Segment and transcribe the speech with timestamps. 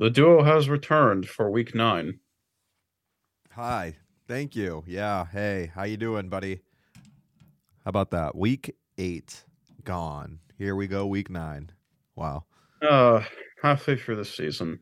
[0.00, 2.20] The duo has returned for week nine.
[3.52, 3.96] Hi.
[4.28, 4.84] Thank you.
[4.86, 5.26] Yeah.
[5.26, 6.60] Hey, how you doing, buddy?
[7.84, 8.36] How about that?
[8.36, 9.42] Week eight
[9.84, 10.38] gone.
[10.56, 11.06] Here we go.
[11.06, 11.70] Week nine.
[12.14, 12.44] Wow.
[12.80, 13.24] Uh,
[13.62, 14.78] halfway through the season.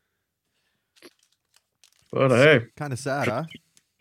[2.13, 3.45] But hey, Kind of sad, huh?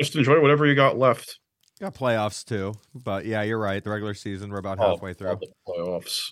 [0.02, 1.40] just enjoy whatever you got left.
[1.80, 3.82] Got playoffs too, but yeah, you're right.
[3.84, 5.38] The regular season, we're about Oh, halfway through.
[5.42, 6.32] the playoffs.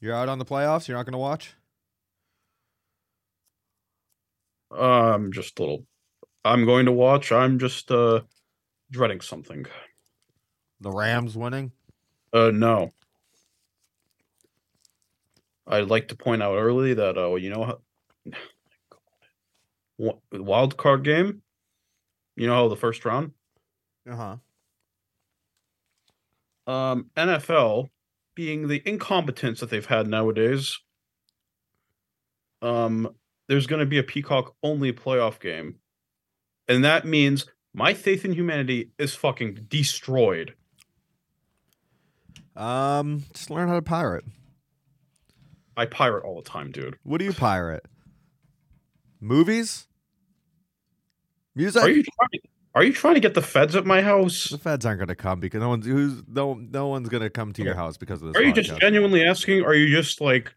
[0.00, 0.88] You're out on the playoffs.
[0.88, 1.54] You're not going to watch.
[4.78, 5.86] I'm just a little.
[6.44, 7.32] I'm going to watch.
[7.32, 8.22] I'm just uh
[8.90, 9.66] dreading something.
[10.80, 11.72] The Rams winning.
[12.32, 12.90] Uh, no.
[15.66, 17.78] I'd like to point out early that uh, you know
[19.98, 21.42] how wild card game.
[22.36, 23.32] You know how the first round.
[24.08, 24.36] Uh
[26.66, 26.72] huh.
[26.72, 27.88] Um, NFL
[28.34, 30.78] being the incompetence that they've had nowadays.
[32.62, 33.14] Um,
[33.48, 35.76] there's going to be a Peacock only playoff game,
[36.68, 40.54] and that means my faith in humanity is fucking destroyed.
[42.56, 44.24] Um, just learn how to pirate.
[45.76, 46.96] I pirate all the time, dude.
[47.02, 47.84] What do you pirate?
[49.20, 49.88] Movies?
[51.56, 51.82] Music?
[51.82, 52.42] Are you trying?
[52.76, 54.48] Are you trying to get the feds at my house?
[54.50, 57.30] the feds aren't going to come because no one's who's no no one's going to
[57.30, 58.40] come to your house because of this.
[58.40, 59.64] Are you just genuinely asking?
[59.64, 60.54] Are you just like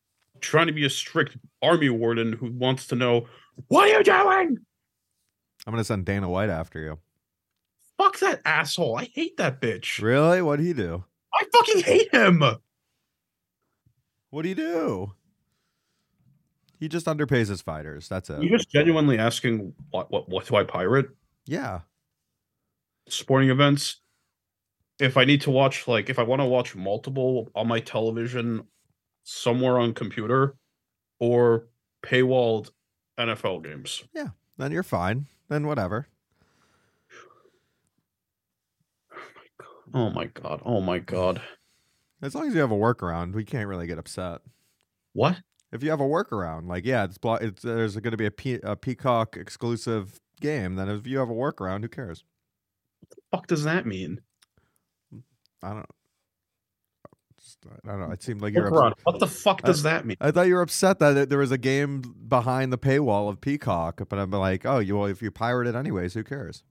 [0.48, 3.28] trying to be a strict army warden who wants to know
[3.68, 4.58] what are you doing?
[5.66, 7.00] I'm to send Dana White after you.
[7.98, 8.98] Fuck that asshole!
[8.98, 10.02] I hate that bitch.
[10.02, 10.42] Really?
[10.42, 11.04] What'd he do?
[11.34, 12.44] I fucking hate him.
[14.30, 15.14] What'd he do?
[16.80, 18.08] He just underpays his fighters.
[18.08, 18.42] That's it.
[18.44, 21.10] You just genuinely asking what what what do I pirate?
[21.46, 21.82] yeah.
[23.10, 24.02] Sporting events.
[25.00, 28.64] If I need to watch like if I want to watch multiple on my television
[29.28, 30.56] somewhere on computer
[31.20, 31.68] or
[32.02, 32.72] paywalled
[33.20, 34.04] NFL games.
[34.14, 35.28] Yeah, then you're fine.
[35.50, 36.08] Then whatever.
[39.94, 40.62] Oh my god.
[40.66, 41.42] Oh my god.
[42.22, 44.40] As long as you have a workaround, we can't really get upset.
[45.14, 45.38] What?
[45.72, 48.32] If you have a workaround, like yeah, it's, blo- it's there's going to be a,
[48.32, 50.76] Pe- a Peacock exclusive game.
[50.76, 52.24] Then if you have a workaround, who cares?
[53.32, 54.22] fuck does that mean?
[55.62, 55.86] I don't.
[57.64, 58.12] Just, I don't know.
[58.12, 58.70] It seemed like you're.
[58.70, 60.18] What the fuck does that mean?
[60.22, 64.02] I thought you were upset that there was a game behind the paywall of Peacock,
[64.10, 66.64] but I'm like, oh, you well, if you pirate it anyways, who cares?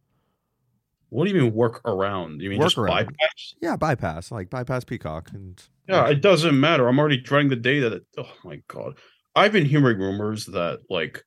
[1.08, 2.41] What do you mean work around?
[2.41, 2.88] You mean just Workaround.
[2.88, 3.54] bypass?
[3.60, 6.88] Yeah, bypass, like bypass Peacock, and Yeah, it doesn't matter.
[6.88, 8.98] I'm already dreading the day that it, oh my god.
[9.34, 11.25] I've been hearing rumors that like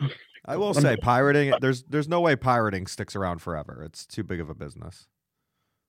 [0.44, 1.52] I will say pirating.
[1.60, 3.82] There's there's no way pirating sticks around forever.
[3.84, 5.08] It's too big of a business.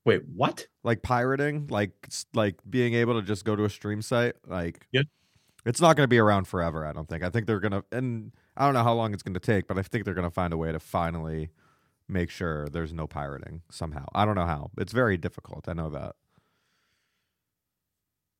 [0.04, 0.66] Wait, what?
[0.84, 1.92] Like pirating, like
[2.34, 5.02] like being able to just go to a stream site, like Yeah.
[5.66, 6.86] it's not going to be around forever.
[6.86, 7.22] I don't think.
[7.22, 9.78] I think they're gonna, and I don't know how long it's going to take, but
[9.78, 11.50] I think they're going to find a way to finally
[12.08, 14.06] make sure there's no pirating somehow.
[14.14, 14.70] I don't know how.
[14.78, 15.68] It's very difficult.
[15.68, 16.16] I know that.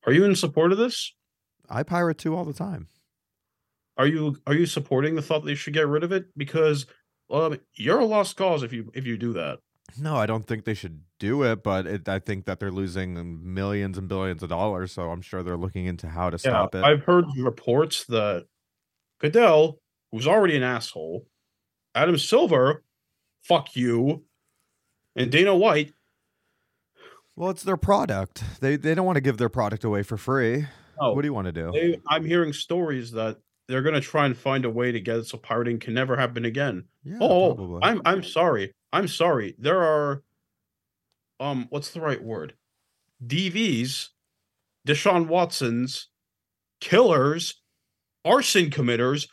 [0.05, 1.13] Are you in support of this?
[1.69, 2.87] I pirate too all the time.
[3.97, 6.25] Are you are you supporting the thought that they should get rid of it?
[6.37, 6.85] Because
[7.29, 9.59] um, you're a lost cause if you if you do that.
[9.99, 13.53] No, I don't think they should do it, but it, I think that they're losing
[13.53, 14.91] millions and billions of dollars.
[14.91, 16.83] So I'm sure they're looking into how to stop it.
[16.83, 18.45] I've heard reports that
[19.19, 19.79] Goodell,
[20.11, 21.27] who's already an asshole,
[21.93, 22.83] Adam Silver,
[23.43, 24.23] fuck you,
[25.15, 25.91] and Dana White,
[27.35, 28.43] Well, it's their product.
[28.61, 30.65] They they don't want to give their product away for free.
[30.97, 31.71] What do you want to do?
[31.71, 33.37] they, I'm hearing stories that
[33.67, 36.43] they're gonna try and find a way to get it so pirating can never happen
[36.43, 36.85] again.
[37.03, 37.79] yeah, oh, probably.
[37.83, 38.73] I'm I'm sorry.
[38.91, 39.55] I'm sorry.
[39.59, 40.23] There are
[41.39, 42.53] um what's the right word?
[43.25, 44.07] DVs,
[44.87, 46.07] Deshaun Watsons,
[46.81, 47.61] killers,
[48.25, 49.27] arson committers,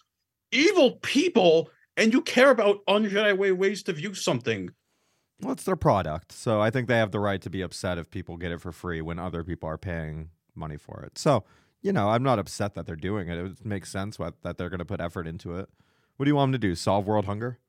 [0.53, 4.71] evil people, and you care about unJedi way ways to view something.
[5.41, 6.33] well, it's their product.
[6.33, 8.73] So I think they have the right to be upset if people get it for
[8.73, 11.19] free when other people are paying money for it.
[11.19, 11.45] So
[11.83, 13.39] you know, I'm not upset that they're doing it.
[13.39, 15.69] It makes sense what, that they're going to put effort into it.
[16.17, 16.75] What do you want them to do?
[16.75, 17.61] Solve world hunger?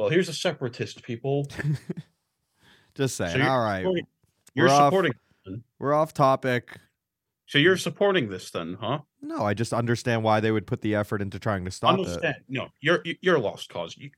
[0.00, 1.46] Well, here's a separatist people.
[2.94, 3.36] Just saying.
[3.36, 3.82] So All right,
[4.54, 4.86] You're We're off.
[4.86, 5.12] supporting
[5.78, 6.76] we're off topic.
[7.46, 9.00] so you're supporting this then, huh?
[9.20, 12.36] No, I just understand why they would put the effort into trying to stop it.
[12.48, 13.94] No, you're you're a lost cause.
[13.96, 14.10] You,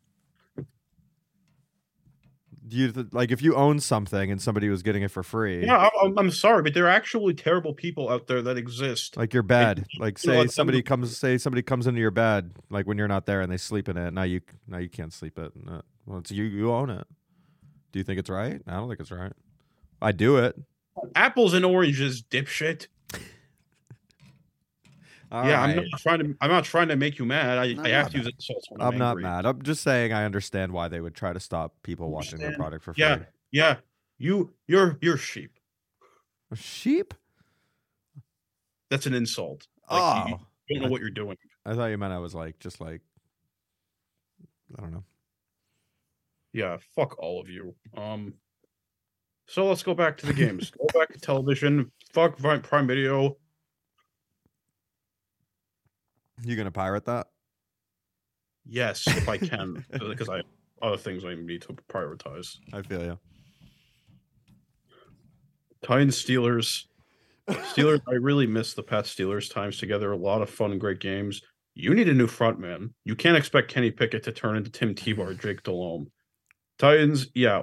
[2.67, 5.67] Do you th- like if you own something and somebody was getting it for free?
[5.67, 9.17] yeah, I'm, I'm sorry, but there are actually terrible people out there that exist.
[9.17, 9.85] Like your bed.
[9.99, 12.87] Like you know say what, some- somebody comes say somebody comes into your bed like
[12.87, 14.13] when you're not there and they sleep in it.
[14.15, 15.53] Now you now you can't sleep it.
[15.57, 15.83] No.
[16.07, 17.07] Well, it's you you own it.
[17.91, 18.61] Do you think it's right?
[18.67, 19.33] I don't think it's right.
[20.01, 20.57] I do it.
[21.15, 22.87] apples and oranges, dipshit.
[25.33, 26.37] All yeah, I'm not trying to.
[26.43, 27.57] I'm not trying to make you mad.
[27.57, 29.47] I, I have to use insults when I'm I'm, not mad.
[29.47, 32.85] I'm just saying I understand why they would try to stop people watching their product
[32.85, 33.03] for free.
[33.03, 33.21] Yeah,
[33.51, 33.77] yeah.
[34.19, 35.53] You, you're, you're sheep.
[36.51, 37.15] A sheep?
[38.91, 39.67] That's an insult.
[39.91, 41.39] Like, you- oh, You don't know what you're doing.
[41.65, 43.01] I thought you meant I was like just like
[44.79, 45.05] I don't know.
[46.53, 47.75] Yeah, fuck all of you.
[47.97, 48.35] Um,
[49.47, 50.71] so let's go back to the games.
[50.71, 51.91] go back to television.
[52.13, 53.39] Fuck Prime Video.
[56.43, 57.27] You gonna pirate that?
[58.65, 60.43] Yes, if I can, because I
[60.83, 62.57] other things I need to prioritize.
[62.73, 63.19] I feel you.
[65.83, 66.85] Titans Steelers.
[67.49, 68.01] Steelers.
[68.09, 70.13] I really miss the Pat Steelers times together.
[70.13, 71.41] A lot of fun, great games.
[71.75, 72.95] You need a new front man.
[73.05, 76.11] You can't expect Kenny Pickett to turn into Tim Tebow or Jake Delhomme.
[76.79, 77.63] Titans, yeah.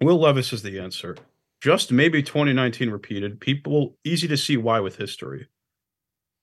[0.00, 1.16] Will Levis is the answer.
[1.60, 3.40] Just maybe 2019 repeated.
[3.40, 5.48] People easy to see why with history.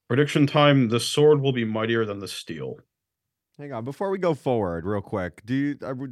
[0.08, 2.78] Prediction time: the sword will be mightier than the steel.
[3.58, 6.08] Hang on, before we go forward, real quick, do you are we,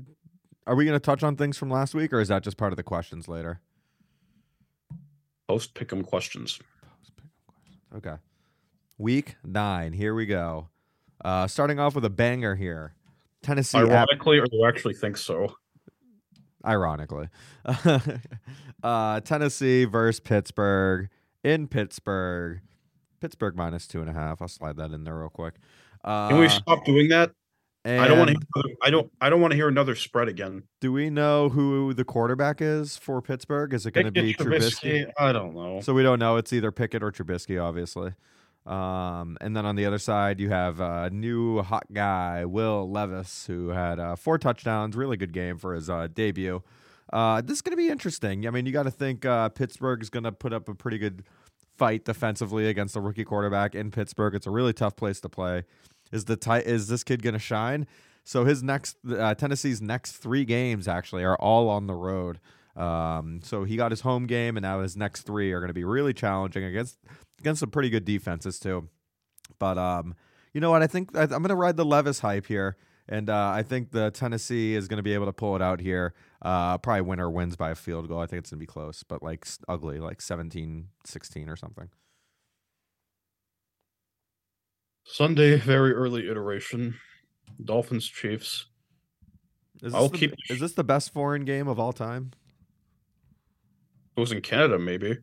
[0.66, 2.76] are we gonna touch on things from last week, or is that just part of
[2.76, 3.60] the questions later?
[5.48, 6.58] Post pick'em questions.
[7.94, 8.14] Okay.
[8.96, 9.92] Week nine.
[9.92, 10.68] Here we go.
[11.24, 12.94] Uh, starting off with a banger here.
[13.42, 13.78] Tennessee.
[13.78, 15.56] at- Ironically, or do you actually think so?
[16.64, 17.28] ironically.
[18.82, 21.08] uh, Tennessee versus Pittsburgh
[21.42, 22.60] in Pittsburgh.
[23.22, 24.42] Pittsburgh minus two and a half.
[24.42, 25.54] I'll slide that in there real quick.
[26.02, 27.30] Uh, Can we stop doing that?
[27.84, 28.76] I don't want to.
[28.82, 29.10] I don't.
[29.20, 30.64] I don't want to hear another spread again.
[30.80, 33.72] Do we know who the quarterback is for Pittsburgh?
[33.74, 35.10] Is it going to be Pickett, Trubisky?
[35.16, 35.80] I don't know.
[35.80, 36.36] So we don't know.
[36.36, 38.14] It's either Pickett or Trubisky, obviously.
[38.66, 43.46] Um, and then on the other side, you have a new hot guy, Will Levis,
[43.46, 44.96] who had uh, four touchdowns.
[44.96, 46.62] Really good game for his uh, debut.
[47.12, 48.46] Uh, this is going to be interesting.
[48.46, 50.98] I mean, you got to think uh, Pittsburgh is going to put up a pretty
[50.98, 51.24] good
[51.76, 54.34] fight defensively against the rookie quarterback in Pittsburgh.
[54.34, 55.64] It's a really tough place to play.
[56.12, 57.86] Is the ti- is this kid going to shine?
[58.24, 62.38] So his next uh, Tennessee's next three games actually are all on the road.
[62.76, 65.74] Um, so he got his home game, and now his next three are going to
[65.74, 66.98] be really challenging against
[67.40, 68.88] against some pretty good defenses too.
[69.58, 70.14] But um,
[70.52, 70.82] you know what?
[70.82, 72.76] I think I, I'm going to ride the Levis hype here,
[73.08, 75.80] and uh, I think the Tennessee is going to be able to pull it out
[75.80, 76.14] here.
[76.40, 78.20] Uh, probably winner wins by a field goal.
[78.20, 80.86] I think it's going to be close, but like ugly, like 17-16
[81.48, 81.88] or something.
[85.04, 86.94] Sunday, very early iteration.
[87.62, 88.66] Dolphins, Chiefs.
[89.82, 92.32] Is this, I'll the, keep- is this the best foreign game of all time?
[94.16, 95.18] It was in Canada, maybe.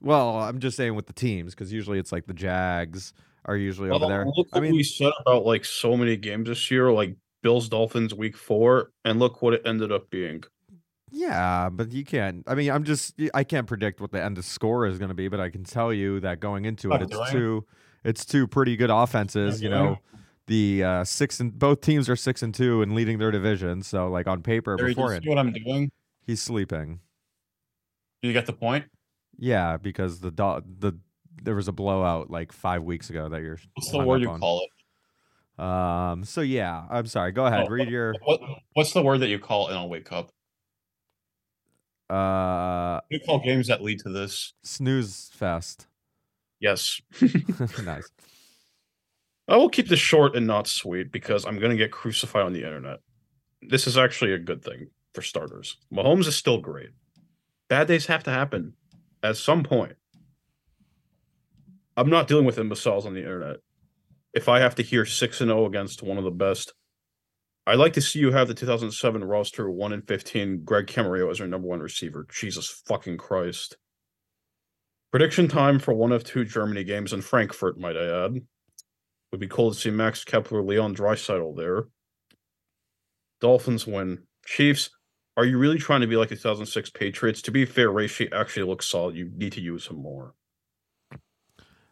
[0.00, 3.12] Well, I'm just saying with the teams because usually it's like the Jags
[3.44, 4.26] are usually over there.
[4.36, 8.14] Look I mean, we said about like so many games this year, like Bills, Dolphins,
[8.14, 10.44] Week Four, and look what it ended up being.
[11.10, 12.42] Yeah, but you can't.
[12.46, 15.14] I mean, I'm just I can't predict what the end of score is going to
[15.14, 17.66] be, but I can tell you that going into it, it's two
[18.04, 19.62] it's two pretty good offenses.
[19.62, 19.98] You know,
[20.46, 23.82] the uh, six and both teams are six and two and leading their division.
[23.82, 25.90] So like on paper Barry, do you beforehand, see what I'm doing?
[26.26, 27.00] he's sleeping.
[28.22, 28.86] You get the point?
[29.38, 30.98] Yeah, because the do- the
[31.44, 33.58] there was a blowout like five weeks ago that you're.
[33.74, 34.40] What's the word you on.
[34.40, 35.62] call it?
[35.62, 36.24] Um.
[36.24, 37.32] So yeah, I'm sorry.
[37.32, 37.66] Go ahead.
[37.68, 38.14] Oh, read your.
[38.24, 38.40] What
[38.74, 39.70] What's the word that you call it?
[39.70, 40.30] And I'll wake up.
[42.10, 44.52] Uh, You call games that lead to this.
[44.62, 45.86] snooze fest.
[46.60, 47.00] Yes.
[47.84, 48.10] nice.
[49.48, 52.52] I will keep this short and not sweet because I'm going to get crucified on
[52.52, 53.00] the internet.
[53.62, 55.76] This is actually a good thing for starters.
[55.92, 56.90] Mahomes is still great.
[57.68, 58.74] Bad days have to happen
[59.22, 59.94] at some point.
[61.96, 63.56] I'm not dealing with imbeciles on the internet.
[64.32, 66.72] If I have to hear 6 and 0 against one of the best,
[67.66, 71.38] I'd like to see you have the 2007 roster 1 and 15 Greg Camarillo as
[71.38, 72.26] your number one receiver.
[72.32, 73.76] Jesus fucking Christ.
[75.10, 78.40] Prediction time for one of two Germany games in Frankfurt, might I add.
[79.30, 81.84] Would be cool to see Max Kepler, Leon Draisaitl there.
[83.40, 84.22] Dolphins win.
[84.46, 84.90] Chiefs,
[85.36, 87.42] are you really trying to be like the 2006 Patriots?
[87.42, 89.14] To be fair, Ray actually looks solid.
[89.14, 90.34] You need to use him more.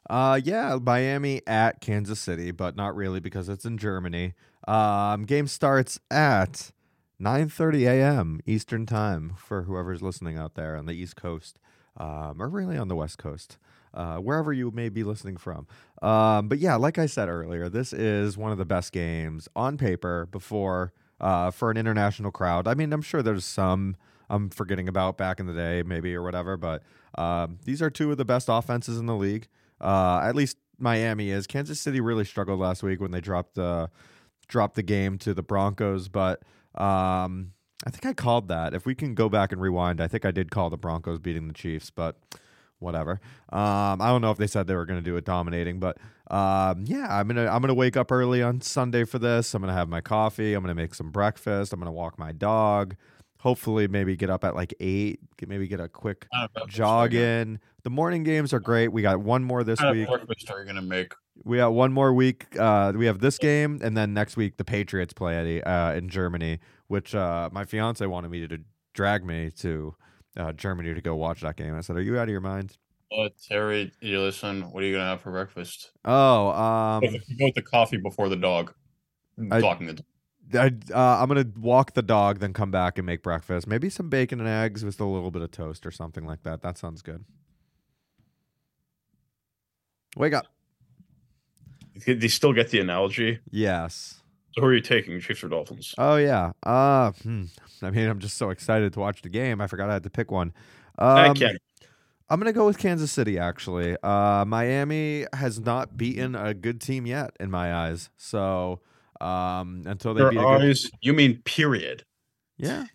[0.08, 4.34] Uh, yeah, Miami at Kansas City, but not really because it's in Germany.
[4.66, 6.72] Um, game starts at
[7.20, 8.40] 9:30 a.m.
[8.46, 11.58] Eastern time for whoever's listening out there on the East Coast,
[11.96, 13.58] um, or really on the West Coast,
[13.92, 15.66] uh, wherever you may be listening from.
[16.02, 19.76] Um, but yeah, like I said earlier, this is one of the best games on
[19.76, 22.66] paper before uh, for an international crowd.
[22.66, 23.96] I mean, I'm sure there's some
[24.30, 26.82] I'm forgetting about back in the day, maybe or whatever, but
[27.16, 29.48] um, these are two of the best offenses in the league.
[29.80, 31.46] Uh, at least Miami is.
[31.46, 33.90] Kansas City really struggled last week when they dropped the
[34.48, 36.42] dropped the game to the Broncos, but
[36.74, 37.52] um,
[37.86, 38.74] I think I called that.
[38.74, 41.46] If we can go back and rewind, I think I did call the Broncos beating
[41.48, 42.16] the Chiefs, but
[42.80, 43.20] whatever.
[43.50, 45.98] Um, I don't know if they said they were going to do it dominating, but
[46.30, 49.54] um, yeah, I'm gonna I'm gonna wake up early on Sunday for this.
[49.54, 50.54] I'm gonna have my coffee.
[50.54, 51.72] I'm gonna make some breakfast.
[51.72, 52.96] I'm gonna walk my dog.
[53.40, 55.18] Hopefully, maybe get up at like eight.
[55.38, 57.58] get- Maybe get a quick Kind of breakfast jog in.
[57.84, 58.88] The morning games are great.
[58.88, 60.06] We got one more this week.
[60.08, 61.14] Breakfast are gonna make?
[61.44, 62.46] We got one more week.
[62.58, 66.10] Uh, we have this game, and then next week the Patriots play at, uh, in
[66.10, 68.58] Germany, which uh, my fiance wanted me to
[68.92, 69.94] drag me to
[70.36, 71.74] uh, Germany to go watch that game.
[71.74, 72.76] I said, "Are you out of your mind?"
[73.10, 74.70] Uh, Terry, you listen.
[74.70, 75.92] What are you gonna have for breakfast?
[76.04, 77.08] Oh, um, Go
[77.46, 78.74] with- the coffee before the dog.
[79.50, 80.04] I- Talking the
[80.54, 83.66] I, uh, I'm gonna walk the dog, then come back and make breakfast.
[83.66, 86.62] Maybe some bacon and eggs with a little bit of toast or something like that.
[86.62, 87.24] That sounds good.
[90.16, 90.46] Wake up.
[92.06, 93.40] They still get the analogy.
[93.50, 94.22] Yes.
[94.54, 95.94] So who are you taking, Chiefs or Dolphins?
[95.98, 96.52] Oh yeah.
[96.62, 97.44] Uh, hmm.
[97.82, 99.60] I mean, I'm just so excited to watch the game.
[99.60, 100.52] I forgot I had to pick one.
[100.98, 101.58] I Um, can't.
[102.28, 103.38] I'm gonna go with Kansas City.
[103.38, 108.10] Actually, uh, Miami has not beaten a good team yet in my eyes.
[108.16, 108.80] So
[109.20, 110.76] um, until they Their beat a good.
[111.00, 112.04] You mean period?
[112.56, 112.86] yeah,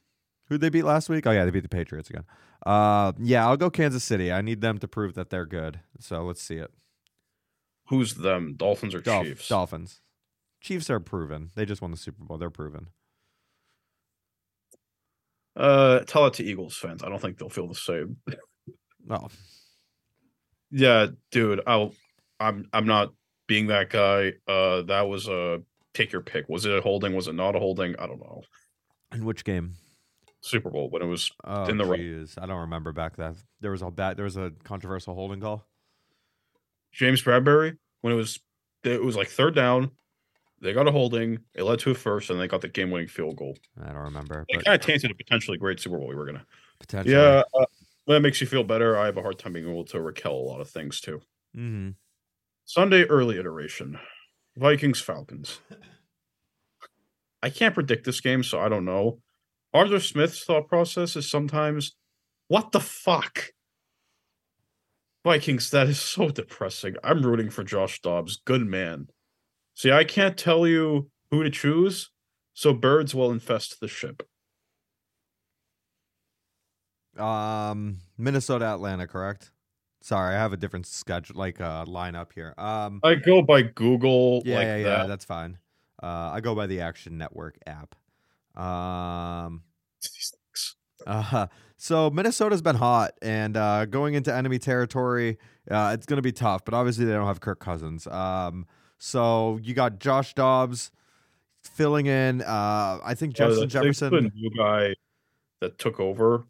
[0.48, 1.25] who'd they beat last week?
[1.27, 2.25] Oh yeah, they beat the Patriots again.
[2.65, 4.32] Uh, yeah, I'll go Kansas City.
[4.32, 5.79] I need them to prove that they're good.
[6.00, 6.72] So let's see it.
[7.89, 8.55] Who's them?
[8.58, 9.48] Dolphins or Dolph- Chiefs?
[9.48, 10.01] Dolphins.
[10.62, 11.51] Chiefs are proven.
[11.55, 12.39] They just won the Super Bowl.
[12.39, 12.88] They're proven.
[15.55, 17.03] Uh, tell it to Eagles fans.
[17.03, 18.17] I don't think they'll feel the same.
[19.05, 19.29] no.
[20.72, 21.62] Yeah, dude.
[21.67, 21.94] I'll.
[22.39, 22.67] I'm.
[22.74, 23.13] I'm not
[23.48, 24.34] being that guy.
[24.48, 25.62] Uh, that was a
[25.96, 26.48] take your pick.
[26.50, 27.16] Was it a holding?
[27.16, 27.96] Was it not a holding?
[27.98, 28.44] I don't know.
[29.14, 29.75] in which game?
[30.42, 31.32] Super Bowl when it was.
[31.44, 31.86] Oh, In the
[32.40, 33.36] I don't remember back then.
[33.62, 34.16] There was a bad.
[34.18, 35.66] There was a controversial holding call.
[36.92, 38.40] James Bradberry when it was.
[38.84, 39.92] It was like third down.
[40.62, 41.40] They got a holding.
[41.56, 43.58] It led to a first, and they got the game-winning field goal.
[43.84, 46.46] I don't remember, It kind of tainted a potentially great Super Bowl we were gonna.
[46.80, 47.14] potentially.
[47.16, 47.66] Yeah, uh,
[48.08, 48.98] that makes you feel better.
[48.98, 51.22] I have a hard time being able to recall a lot of things too.
[51.54, 51.90] hmm
[52.66, 54.00] Sunday early iteration,
[54.58, 55.60] Vikings Falcons.
[57.44, 59.20] I can't predict this game, so I don't know.
[59.74, 61.96] Arthur Smith's thought process is sometimes,
[62.48, 63.52] what the fuck?
[65.24, 66.96] Vikings, that is so depressing.
[67.04, 68.42] I'm rooting for Josh Dobbs.
[68.46, 69.08] Good man.
[69.74, 72.12] See, I can't tell you who to choose,
[72.54, 74.24] so birds will infest the ship.
[77.18, 79.52] Um, Minnesota, Atlanta, correct?
[80.06, 82.54] Sorry, I have a different schedule, like uh, lineup here.
[82.60, 85.08] Um, I go by Google yeah, like yeah, yeah, that.
[85.08, 85.58] that's fine.
[86.02, 87.96] Uh, I go by the Action Network app.
[88.56, 89.64] Um,
[91.08, 91.48] uh,
[91.78, 95.40] so Minnesota's been hot, and uh, going into enemy territory,
[95.72, 96.64] uh, it's going to be tough.
[96.66, 98.06] But obviously, they don't have Kirk Cousins.
[98.06, 98.68] Um,
[99.00, 100.92] so you got Josh Dobbs
[101.64, 102.44] filling in.
[102.44, 104.14] Uh, I think Uh, Justin Jefferson.
[104.14, 104.94] The new guy
[105.62, 106.46] that took over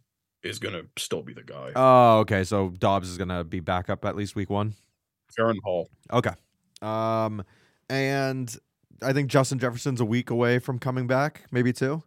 [0.45, 1.71] is gonna still be the guy.
[1.75, 2.43] Oh, okay.
[2.43, 4.75] So Dobbs is gonna be back up at least week one.
[5.37, 5.89] Jaren Hall.
[6.13, 6.31] Okay.
[6.81, 7.43] Um,
[7.89, 8.55] and
[9.01, 12.03] I think Justin Jefferson's a week away from coming back, maybe two.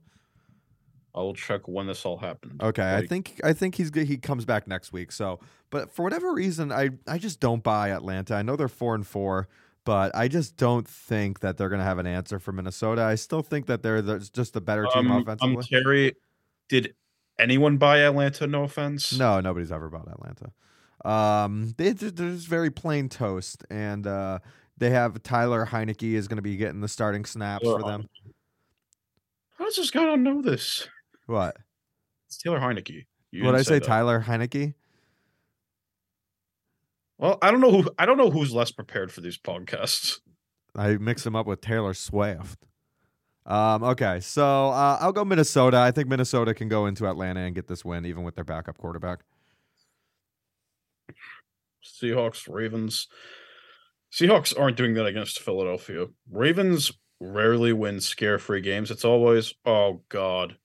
[1.15, 2.63] I will check when this all happened.
[2.63, 4.07] Okay, I think I think he's good.
[4.07, 5.11] He comes back next week.
[5.11, 5.41] So,
[5.71, 8.35] but for whatever reason, I I just don't buy Atlanta.
[8.35, 9.49] I know they're four and four,
[9.85, 13.03] but I just don't think that they're gonna have an answer for Minnesota.
[13.03, 15.57] I still think that they're the, just a better team um, offensively.
[15.57, 16.15] um, Terry,
[16.69, 16.95] did
[17.39, 18.47] anyone buy Atlanta?
[18.47, 19.13] No offense.
[19.17, 20.53] No, nobody's ever bought Atlanta.
[21.05, 24.41] Um, they, they're they're just very plain toast, and uh,
[24.77, 28.09] they have Tyler Heinicke is going to be getting the starting snaps Taylor for them.
[29.57, 30.89] How does this guy not know this?
[31.27, 31.57] What?
[32.27, 33.07] It's Taylor Heinicke.
[33.41, 33.85] What I say, that.
[33.85, 34.75] Tyler Heinicke?
[37.19, 37.91] Well, I don't know who.
[37.99, 40.21] I don't know who's less prepared for these podcasts.
[40.77, 42.68] I mix him up with Taylor Swift.
[43.49, 45.79] Um, okay, so uh, I'll go Minnesota.
[45.79, 48.77] I think Minnesota can go into Atlanta and get this win, even with their backup
[48.77, 49.21] quarterback.
[51.83, 53.09] Seahawks, Ravens.
[54.13, 56.07] Seahawks aren't doing that against Philadelphia.
[56.31, 58.91] Ravens rarely win scare free games.
[58.91, 60.59] It's always, oh God.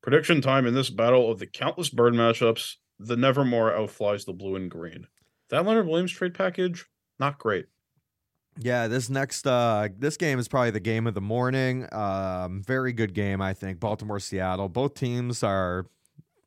[0.00, 4.54] Prediction time in this battle of the countless bird matchups, the Nevermore outflies the blue
[4.54, 5.08] and green.
[5.50, 6.86] That Leonard Williams trade package,
[7.18, 7.66] not great.
[8.60, 11.86] Yeah, this next uh this game is probably the game of the morning.
[11.92, 13.80] Um very good game, I think.
[13.80, 14.68] Baltimore Seattle.
[14.68, 15.86] Both teams are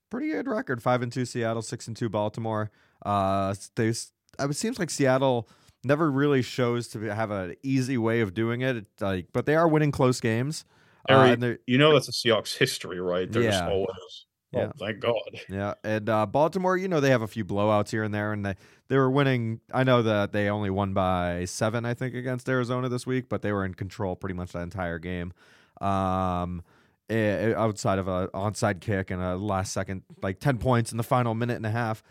[0.09, 0.83] pretty good record.
[0.83, 2.71] 5 and 2 Seattle, 6 and 2 Baltimore.
[3.05, 5.47] Uh they it seems like Seattle
[5.83, 8.85] never really shows to have an easy way of doing it.
[8.99, 10.65] Like but they are winning close games.
[11.09, 13.27] Uh, Harry, you know that's a Seahawks history, right?
[13.33, 13.69] Yeah.
[13.69, 14.25] always.
[14.51, 14.67] Yeah.
[14.67, 15.39] Oh, thank God.
[15.50, 18.46] Yeah, and uh, Baltimore, you know, they have a few blowouts here and there, and
[18.46, 18.55] they,
[18.89, 19.62] they were winning.
[19.74, 23.41] I know that they only won by seven, I think, against Arizona this week, but
[23.41, 25.31] they were in control pretty much the entire game.
[25.79, 26.63] Um,
[27.10, 31.03] eh, outside of a onside kick and a last second, like 10 points in the
[31.03, 32.03] final minute and a half.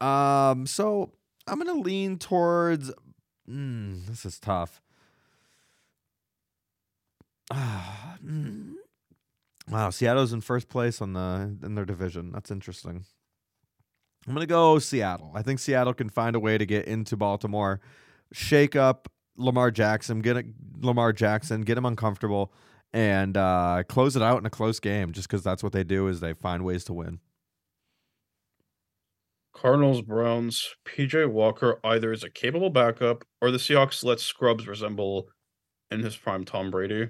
[0.00, 1.12] Um, so
[1.46, 2.92] I'm going to lean towards.
[3.48, 4.80] Mm, this is tough.
[7.52, 8.53] Ah, mm.
[9.74, 12.30] Wow, Seattle's in first place on the in their division.
[12.30, 13.04] That's interesting.
[14.24, 15.32] I'm gonna go Seattle.
[15.34, 17.80] I think Seattle can find a way to get into Baltimore,
[18.32, 20.46] shake up Lamar Jackson, get
[20.80, 22.52] Lamar Jackson, get him uncomfortable,
[22.92, 25.10] and uh, close it out in a close game.
[25.10, 27.18] Just because that's what they do is they find ways to win.
[29.52, 35.26] Cardinals, Browns, PJ Walker either is a capable backup or the Seahawks let Scrubs resemble
[35.90, 37.08] in his prime Tom Brady.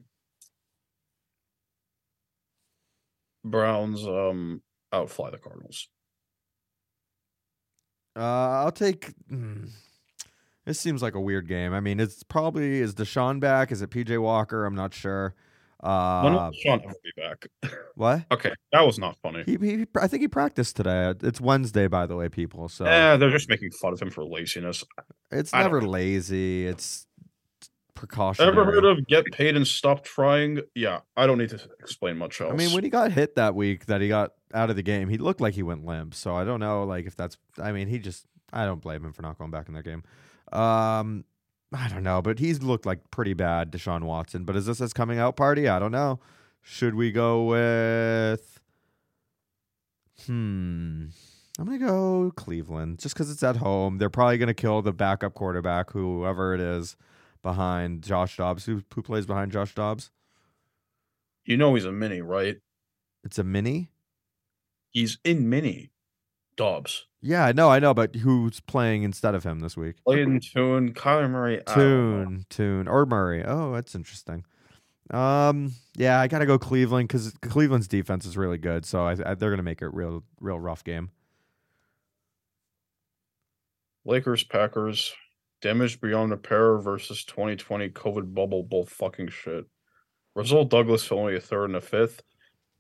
[3.45, 5.89] Browns um outfly the Cardinals.
[8.17, 8.21] Uh,
[8.65, 9.13] I'll take.
[9.31, 9.71] Mm,
[10.65, 11.73] this seems like a weird game.
[11.75, 13.73] I mean, it's probably is Deshaun back?
[13.73, 14.65] Is it PJ Walker?
[14.65, 15.35] I'm not sure.
[15.81, 17.47] When Uh, will Sean ever be back?
[17.95, 18.25] what?
[18.31, 19.43] okay, that was not funny.
[19.45, 21.13] He, he, I think he practiced today.
[21.23, 22.69] It's Wednesday, by the way, people.
[22.71, 24.83] So Yeah, they're just making fun of him for laziness.
[25.31, 26.67] it's I never lazy.
[26.67, 27.07] It's
[28.07, 28.53] precautionary.
[28.53, 30.61] Ever heard of get paid and stop trying?
[30.75, 32.53] Yeah, I don't need to explain much else.
[32.53, 35.09] I mean, when he got hit that week that he got out of the game,
[35.09, 36.15] he looked like he went limp.
[36.15, 37.37] So I don't know, like if that's.
[37.59, 38.27] I mean, he just.
[38.53, 40.05] I don't blame him for not going back in that game.
[40.53, 41.25] Um,
[41.73, 44.45] I don't know, but he's looked like pretty bad, Deshaun Watson.
[44.45, 45.67] But is this his coming out party?
[45.69, 46.21] I don't know.
[46.63, 48.61] Should we go with?
[50.27, 51.07] Hmm.
[51.59, 53.99] I'm gonna go Cleveland just because it's at home.
[53.99, 56.97] They're probably gonna kill the backup quarterback, whoever it is,
[57.45, 58.65] behind Josh Dobbs.
[58.65, 60.11] Who who plays behind Josh Dobbs?
[61.47, 62.57] you know he's a mini, right?
[63.23, 63.91] It's a mini.
[64.91, 65.91] He's in mini.
[66.57, 67.07] Dobbs.
[67.21, 69.97] Yeah, I know, I know, but who's playing instead of him this week?
[70.05, 71.61] Clayton Tune, Kyler Murray.
[71.67, 72.25] I don't know.
[72.25, 73.45] Tune, Tune, or Murray.
[73.45, 74.45] Oh, that's interesting.
[75.11, 79.35] Um, yeah, I gotta go Cleveland because Cleveland's defense is really good, so I, I,
[79.35, 81.11] they're gonna make it real, real rough game.
[84.05, 85.15] Lakers, Packers,
[85.65, 89.65] damaged beyond repair versus 2020 COVID bubble, both fucking shit.
[90.37, 92.23] Result Douglas only a third and a fifth.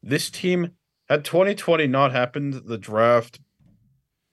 [0.02, 0.72] This team,
[1.08, 3.40] had 2020 not happened, the draft,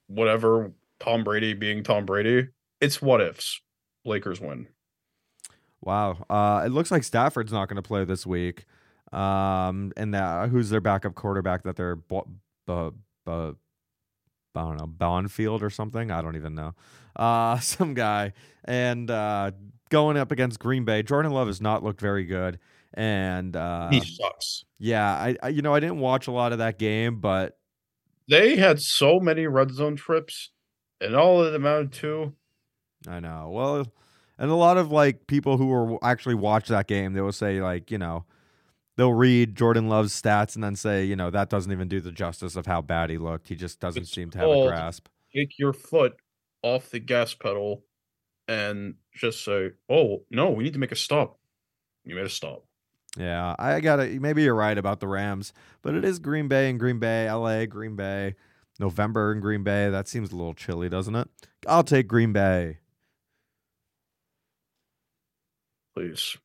[0.08, 2.50] whatever, Tom Brady being Tom Brady,
[2.82, 3.62] it's what ifs.
[4.04, 4.68] Lakers win.
[5.80, 6.26] Wow.
[6.30, 8.66] Uh, it looks like Stafford's not gonna play this week.
[9.14, 12.28] Um, and that who's their backup quarterback that they're bu-
[12.68, 12.92] bu-
[13.26, 13.56] bu-
[14.56, 16.12] I don't know, Bonfield or something.
[16.12, 16.74] I don't even know.
[17.16, 18.34] Uh, some guy.
[18.66, 19.52] And uh,
[19.90, 22.60] going up against Green Bay, Jordan Love has not looked very good.
[22.94, 24.66] And uh, he sucks.
[24.78, 27.58] yeah, I, I you know I didn't watch a lot of that game, but
[28.28, 30.50] They had so many red zone trips,
[31.00, 32.34] and all of them amounted to
[33.08, 33.50] I know.
[33.50, 33.88] Well,
[34.38, 37.62] and a lot of like people who were actually watch that game, they will say
[37.62, 38.26] like you know
[39.02, 42.12] they'll read Jordan Love's stats and then say you know that doesn't even do the
[42.12, 43.48] justice of how bad he looked.
[43.48, 45.08] He just doesn't It's seem to have a grasp.
[45.36, 46.18] take your foot
[46.62, 47.84] off the gas pedal
[48.48, 51.40] and just say, "Oh no, we need to make a stop."
[52.06, 52.64] You made a stop.
[53.18, 56.70] Yeah, I got to Maybe you're right about the Rams, but it is Green Bay
[56.70, 58.36] and Green Bay, L.A., Green Bay,
[58.80, 59.90] November in Green Bay.
[59.90, 61.28] That seems a little chilly, doesn't it?
[61.68, 62.78] I'll take Green Bay.
[65.96, 66.38] Please,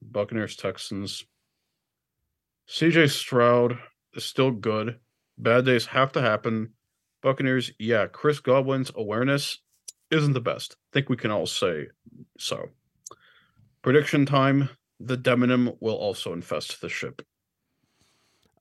[0.00, 1.24] Buccaneers, Texans.
[2.66, 3.08] C.J.
[3.08, 3.78] Stroud
[4.14, 4.98] is still good.
[5.38, 6.72] Bad days have to happen.
[7.22, 8.06] Buccaneers, yeah.
[8.06, 9.58] Chris Godwin's awareness
[10.10, 10.76] isn't the best.
[10.76, 11.88] I think we can all say
[12.38, 12.68] so.
[13.82, 14.68] Prediction time:
[15.00, 17.22] The Demonim will also infest the ship.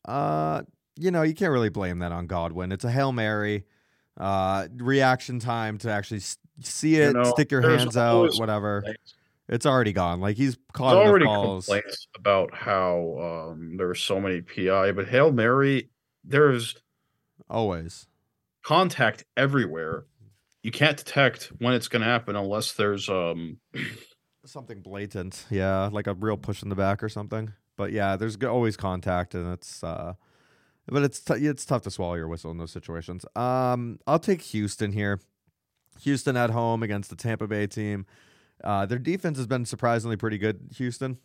[0.06, 0.63] Uh,
[0.98, 2.72] you know, you can't really blame that on Godwin.
[2.72, 3.66] It's a hail mary.
[4.18, 6.22] Uh, reaction time to actually
[6.62, 8.82] see You it, know, stick your hands out, whatever.
[8.82, 9.16] complaints.
[9.54, 10.20] It's already gone.
[10.20, 11.68] Like he's caught There's already calls.
[11.68, 15.92] complaints about how um, there are so many PI, but Hail Mary,
[16.24, 16.76] there's
[17.50, 18.08] Always.
[18.63, 20.06] contact everywhere.
[20.63, 23.60] You can't detect when it's going to happen unless there's um
[24.46, 25.46] Something blatant.
[25.52, 27.54] Yeah, like a real push in the back or something.
[27.78, 30.13] But yeah, there's always contact, and it's uh,
[30.88, 33.24] but it's t- it's tough to swallow your whistle in those situations.
[33.36, 35.20] Um, I'll take Houston here.
[36.02, 38.06] Houston at home against the Tampa Bay team.
[38.63, 40.71] Uh, their defense has been surprisingly pretty good.
[40.78, 41.17] Houston,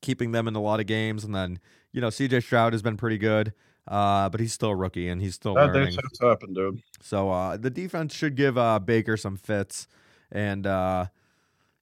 [0.00, 1.58] keeping them in a lot of games, and then
[1.92, 2.40] you know C.J.
[2.40, 3.52] Stroud has been pretty good.
[3.88, 5.96] Uh, but he's still a rookie and he's still bad learning.
[6.20, 6.82] have to dude.
[7.00, 9.86] So uh, the defense should give uh, Baker some fits,
[10.32, 11.06] and uh,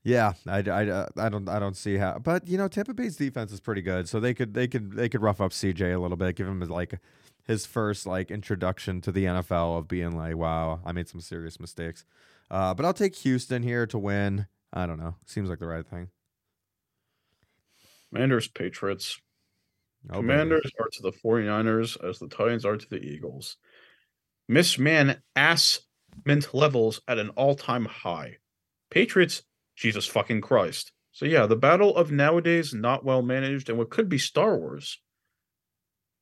[0.02, 2.18] yeah, I, I, I don't I don't see how.
[2.18, 5.08] But you know, Tampa Bay's defense is pretty good, so they could they could they
[5.08, 7.00] could rough up CJ a little bit, give him like
[7.44, 11.58] his first like introduction to the NFL of being like, wow, I made some serious
[11.58, 12.04] mistakes.
[12.50, 14.46] Uh, but I'll take Houston here to win.
[14.74, 15.14] I don't know.
[15.24, 16.08] Seems like the right thing.
[18.10, 19.20] Commanders, Patriots.
[20.10, 20.22] Oh, baby.
[20.22, 23.56] Commanders are to the 49ers as the Titans are to the Eagles.
[24.48, 25.80] Miss Man ass
[26.24, 28.38] mint levels at an all-time high.
[28.90, 29.42] Patriots,
[29.76, 30.92] Jesus fucking Christ.
[31.12, 35.00] So yeah, the battle of nowadays not well managed and what could be Star Wars.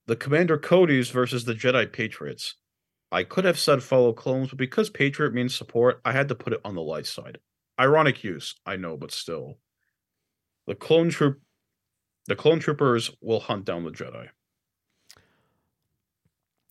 [0.06, 2.56] The Commander Cody's versus the Jedi Patriots.
[3.10, 6.52] I could have said fellow clones, but because Patriot means support, I had to put
[6.52, 7.38] it on the light side.
[7.80, 9.58] Ironic use, I know, but still.
[10.66, 11.40] The clone troop
[12.26, 14.28] the clone troopers will hunt down the Jedi.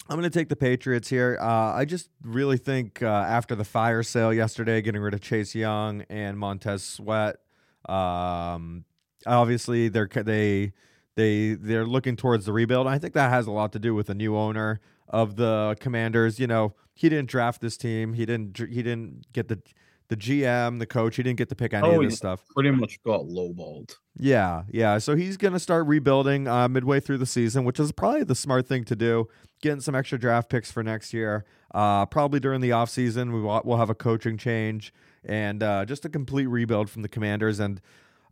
[0.08, 1.38] I'm going to take the Patriots here.
[1.40, 5.54] Uh, I just really think uh, after the fire sale yesterday, getting rid of Chase
[5.56, 7.38] Young and Montez Sweat,
[7.88, 8.86] um,
[9.26, 10.74] obviously they're they
[11.16, 12.88] they they're looking towards the rebuild.
[12.88, 16.40] I think that has a lot to do with the new owner of the Commanders.
[16.40, 18.14] You know, he didn't draft this team.
[18.14, 19.62] He didn't he didn't get the
[20.12, 21.16] the GM, the coach.
[21.16, 22.44] He didn't get to pick any Oh, of this stuff.
[22.54, 23.96] Pretty much got lowballed.
[24.20, 24.98] Yeah, yeah.
[24.98, 28.36] So he's going to start rebuilding uh, midway through the season, which is probably the
[28.36, 29.30] smart thing to do.
[29.62, 31.46] Getting some extra draft picks for next year.
[31.74, 34.94] Uh, probably during the offseason, we will, we'll have a coaching change
[35.24, 37.62] and uh, just a complete rebuild from the Commanders.
[37.62, 37.80] And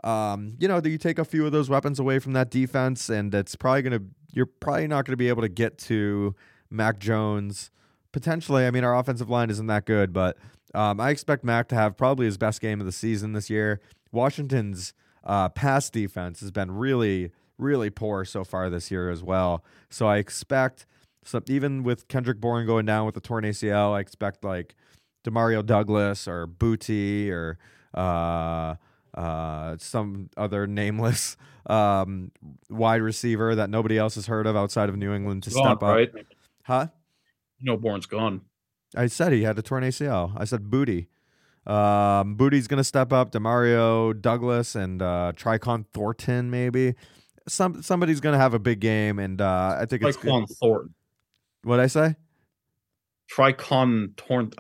[0.04, 3.34] um, you know, you take a few of those weapons away from that defense, and
[3.34, 6.36] it's probably going to you're probably not going to be able to get to
[6.70, 7.72] Mac Jones.
[8.12, 10.36] Potentially, I mean, our offensive line isn't that good, but
[10.74, 13.80] um, I expect Mac to have probably his best game of the season this year.
[14.12, 19.64] Washington's uh, pass defense has been really, really poor so far this year as well.
[19.90, 20.86] So I expect
[21.24, 24.76] some, even with Kendrick Bourne going down with the torn ACL, I expect like
[25.24, 27.58] Demario Douglas or Booty or
[27.94, 28.76] uh,
[29.14, 32.32] uh, some other nameless um,
[32.70, 35.82] wide receiver that nobody else has heard of outside of New England to step up.
[35.82, 36.12] right?
[36.64, 36.88] Huh?
[37.62, 38.42] No, Bourne's gone.
[38.96, 40.34] I said he had a torn ACL.
[40.38, 41.10] I said Booty.
[41.68, 43.32] Um, Booty's gonna step up.
[43.32, 46.96] Demario Douglas and uh, Tricon Thornton maybe.
[47.48, 50.32] Some somebody's gonna have a big game, and uh, I think it's good.
[50.32, 50.94] Tricon Thornton.
[51.64, 52.16] What I say?
[53.32, 54.52] Tricon Torn.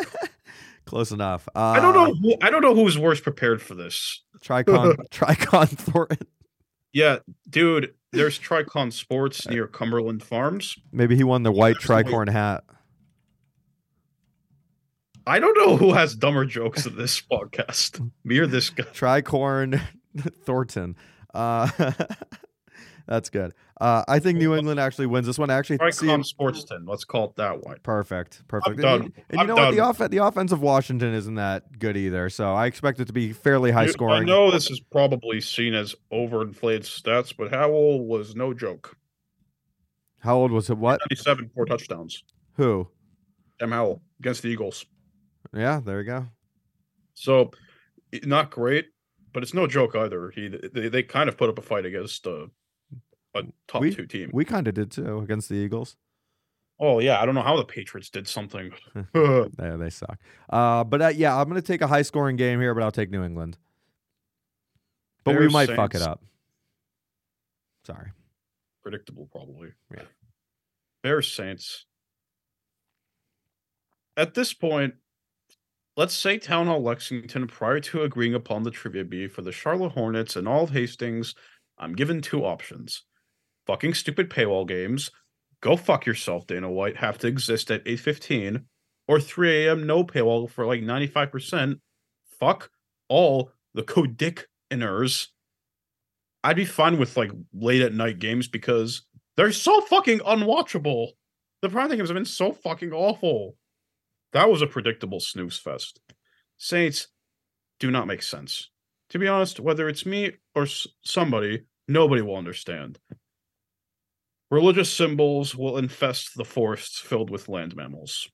[0.84, 1.48] Close enough.
[1.54, 2.14] Uh, I don't know.
[2.14, 4.22] Who, I don't know who's worse prepared for this.
[4.42, 6.26] Tricon Tricon Thornton.
[6.92, 7.94] Yeah, dude.
[8.10, 10.76] There's Tricon Sports near Cumberland Farms.
[10.92, 12.12] Maybe he won the white Absolutely.
[12.12, 12.64] tricorn hat.
[15.26, 18.10] I don't know who has dumber jokes in this podcast.
[18.24, 18.84] Me or this guy.
[18.84, 19.80] Tricorn
[20.44, 20.96] Thornton.
[21.32, 21.68] Uh,
[23.06, 23.52] that's good.
[23.80, 25.50] Uh, I think New England actually wins this one.
[25.50, 26.86] I actually see Tricon Sportston.
[26.86, 27.74] Let's call it that way.
[27.82, 28.46] Perfect.
[28.46, 28.74] Perfect.
[28.74, 29.02] And, done.
[29.04, 29.70] you- and you I'm know what?
[29.72, 32.28] The off- the offense of Washington isn't that good either.
[32.30, 34.22] So I expect it to be fairly high scoring.
[34.22, 38.96] I know this is probably seen as overinflated stats, but Howell was no joke.
[40.20, 40.78] How old was it?
[40.78, 41.00] What?
[41.10, 42.22] 97, four touchdowns.
[42.56, 42.88] Who?
[43.58, 44.86] Sam Howell against the Eagles.
[45.54, 46.26] Yeah, there you go.
[47.14, 47.50] So,
[48.24, 48.86] not great,
[49.32, 50.30] but it's no joke either.
[50.30, 52.46] He they, they kind of put up a fight against uh,
[53.34, 54.30] a top We- two team.
[54.32, 55.96] We kind of did too against the Eagles.
[56.80, 58.72] oh yeah, I don't know how the Patriots did something.
[59.14, 60.18] Predictable, They, suck.
[60.48, 62.90] Uh, but uh, yeah, I'm going to take a high scoring game here, but I'll
[62.92, 63.58] take New England.
[65.24, 66.20] But we might fuck it up.
[67.86, 68.10] Sorry.
[68.82, 69.68] Predictable, probably.
[69.94, 70.02] Yeah.
[71.02, 71.84] Bears Saints.
[74.16, 74.94] At this point,
[75.96, 79.92] let's say Town Hall Lexington, prior to agreeing upon the trivia bee for the Charlotte
[79.92, 81.34] Hornets and all of Hastings,
[81.78, 83.04] I'm given two options.
[83.66, 85.10] Fucking stupid paywall games.
[85.60, 86.96] Go fuck yourself, Dana White.
[86.96, 88.64] Have to exist at 8:15
[89.06, 89.86] or 3 a.m.
[89.86, 91.78] no paywall for like 95%.
[92.40, 92.70] Fuck
[93.08, 95.28] all the codickiners.
[96.44, 99.02] I'd be fine with like late at night games because
[99.36, 101.12] they're so fucking unwatchable.
[101.60, 103.56] The prime games have been so fucking awful.
[104.32, 106.00] That was a predictable snooze fest.
[106.56, 107.08] Saints
[107.78, 108.70] do not make sense.
[109.10, 112.98] To be honest, whether it's me or s- somebody, nobody will understand.
[114.50, 118.30] Religious symbols will infest the forests filled with land mammals.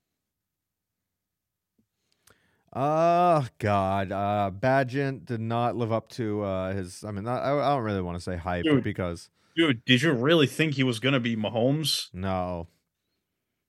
[2.72, 7.02] Oh God, uh, Bagent did not live up to uh, his.
[7.02, 8.84] I mean, I, I don't really want to say hype, Dude.
[8.84, 12.08] because Dude, did you really think he was gonna be Mahomes?
[12.12, 12.68] no,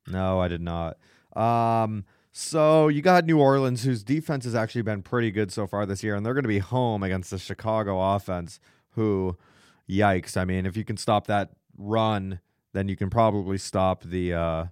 [0.08, 0.98] no, I did not.
[1.36, 2.06] Um,
[2.39, 6.04] so you got New Orleans, whose defense has actually been pretty good so far this
[6.04, 8.62] year, and they're going to be home against the Chicago offense.
[8.91, 9.38] Who,
[9.89, 10.38] yikes!
[10.38, 12.39] I mean, if you can stop that run,
[12.71, 14.34] then you can probably stop the.
[14.34, 14.65] Uh,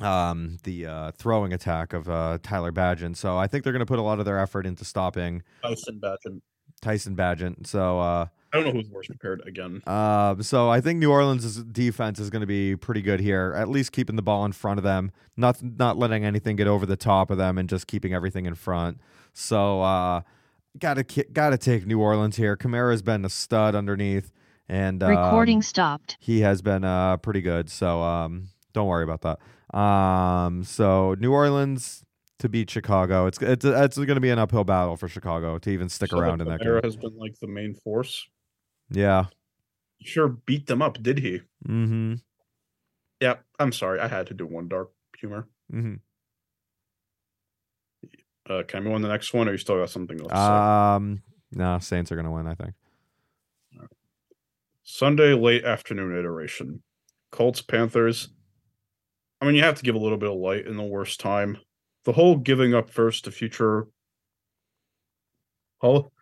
[0.00, 3.16] um, the uh, throwing attack of uh, Tyler Bagent.
[3.16, 6.00] So I think they're going to put a lot of their effort into stopping Tyson
[6.02, 6.42] Bagent.
[6.82, 7.66] Tyson Bagent.
[7.66, 9.82] So uh, I don't know who's worse prepared again.
[9.86, 13.54] uh, so I think New Orleans' defense is going to be pretty good here.
[13.56, 16.86] At least keeping the ball in front of them, not not letting anything get over
[16.86, 18.98] the top of them, and just keeping everything in front.
[19.32, 20.22] So uh,
[20.78, 22.56] gotta gotta take New Orleans here.
[22.56, 24.32] Kamara's been a stud underneath,
[24.68, 26.16] and um, Recording stopped.
[26.20, 27.70] he has been uh pretty good.
[27.70, 29.38] So um don't worry about that.
[29.78, 32.02] Um so New Orleans
[32.38, 33.26] to beat Chicago.
[33.26, 36.18] It's it's it's going to be an uphill battle for Chicago to even stick So
[36.18, 36.68] around in that game.
[36.68, 38.26] Kamara has been like the main force.
[38.90, 39.26] Yeah.
[40.02, 41.40] Sure beat them up, did he?
[41.66, 42.14] Mm-hmm.
[43.20, 44.00] Yeah, I'm sorry.
[44.00, 45.48] I had to do one dark humor.
[45.72, 45.94] Mm-hmm.
[48.48, 50.32] Uh, can on to the next one, or you still got something else?
[50.32, 51.22] Um
[51.52, 52.74] no, Saints are going to win, I think.
[54.82, 56.82] Sunday late afternoon iteration.
[57.30, 58.28] Colts Panthers.
[59.40, 61.58] I mean, you have to give a little bit of light in the worst time.
[62.04, 63.88] The whole giving up first to future
[65.80, 66.12] Hall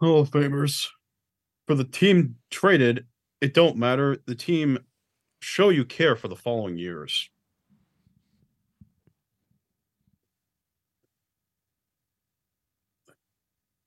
[0.00, 0.88] Hall of Famers
[1.66, 3.06] for the team traded.
[3.40, 4.16] It don't matter.
[4.26, 4.78] The team
[5.40, 7.28] show you care for the following years.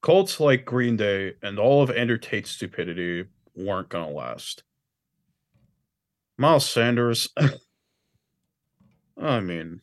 [0.01, 4.63] Colts like Green Day and all of Andrew Tate's stupidity weren't going to last.
[6.37, 7.29] Miles Sanders,
[9.17, 9.81] I mean,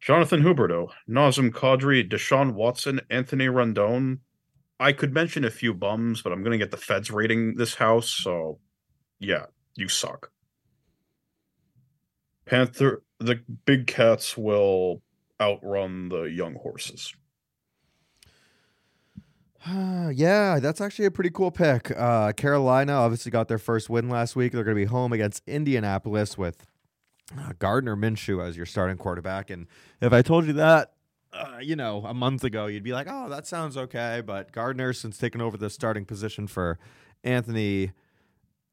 [0.00, 4.20] Jonathan Huberdeau, Nazem Kadri, Deshaun Watson, Anthony Rendon.
[4.80, 7.74] I could mention a few bums, but I'm going to get the feds raiding this
[7.74, 8.08] house.
[8.08, 8.58] So,
[9.18, 10.30] yeah, you suck.
[12.46, 15.02] Panther, the big cats will
[15.38, 17.14] outrun the young horses.
[19.68, 21.90] yeah, that's actually a pretty cool pick.
[21.94, 24.52] Uh, Carolina obviously got their first win last week.
[24.52, 26.66] They're going to be home against Indianapolis with
[27.38, 29.50] uh, Gardner Minshew as your starting quarterback.
[29.50, 29.66] And
[30.00, 30.94] if I told you that,
[31.32, 34.92] uh, you know, a month ago, you'd be like, "Oh, that sounds okay." But Gardner,
[34.92, 36.78] since taking over the starting position for
[37.22, 37.92] Anthony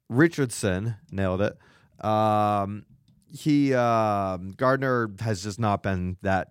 [0.09, 1.57] Richardson, nailed it.
[2.03, 2.85] Um,
[3.31, 6.49] he um, Gardner has just not been that,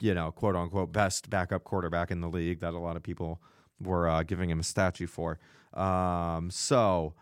[0.00, 3.40] you know, quote unquote best backup quarterback in the league that a lot of people
[3.80, 5.38] were uh, giving him a statue for.
[5.72, 7.14] Um, so,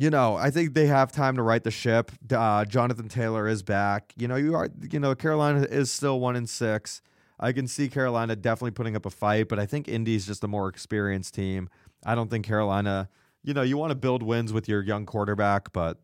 [0.00, 2.12] you know, I think they have time to right the ship.
[2.30, 4.12] Uh, Jonathan Taylor is back.
[4.16, 7.02] You know, you are, you know, Carolina is still one in six.
[7.40, 10.48] I can see Carolina definitely putting up a fight, but I think Indy's just a
[10.48, 11.68] more experienced team.
[12.06, 13.08] I don't think Carolina,
[13.42, 15.98] you know, you want to build wins with your young quarterback, but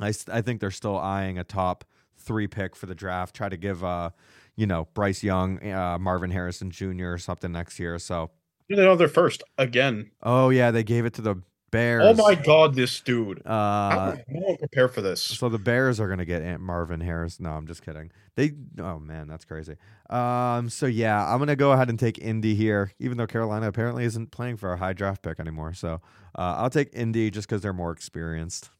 [0.00, 1.84] I, I think they're still eyeing a top
[2.16, 3.36] three pick for the draft.
[3.36, 4.10] Try to give, uh,
[4.56, 7.12] you know, Bryce Young, uh, Marvin Harrison Jr.
[7.12, 7.98] or something next year.
[7.98, 8.30] So,
[8.68, 10.10] You know, they're first again.
[10.22, 11.36] oh yeah, they gave it to the
[11.72, 12.04] Bears.
[12.06, 13.42] Oh my god, this dude!
[13.44, 15.20] Uh, I don't prepare for this.
[15.20, 17.40] so the Bears are gonna get Aunt Marvin Harris.
[17.40, 18.12] No, I'm just kidding.
[18.36, 18.52] They.
[18.78, 19.76] Oh man, that's crazy.
[20.08, 20.68] Um.
[20.68, 24.30] So yeah, I'm gonna go ahead and take Indy here, even though Carolina apparently isn't
[24.30, 25.72] playing for a high draft pick anymore.
[25.72, 25.94] So
[26.38, 28.70] uh, I'll take Indy just because they're more experienced.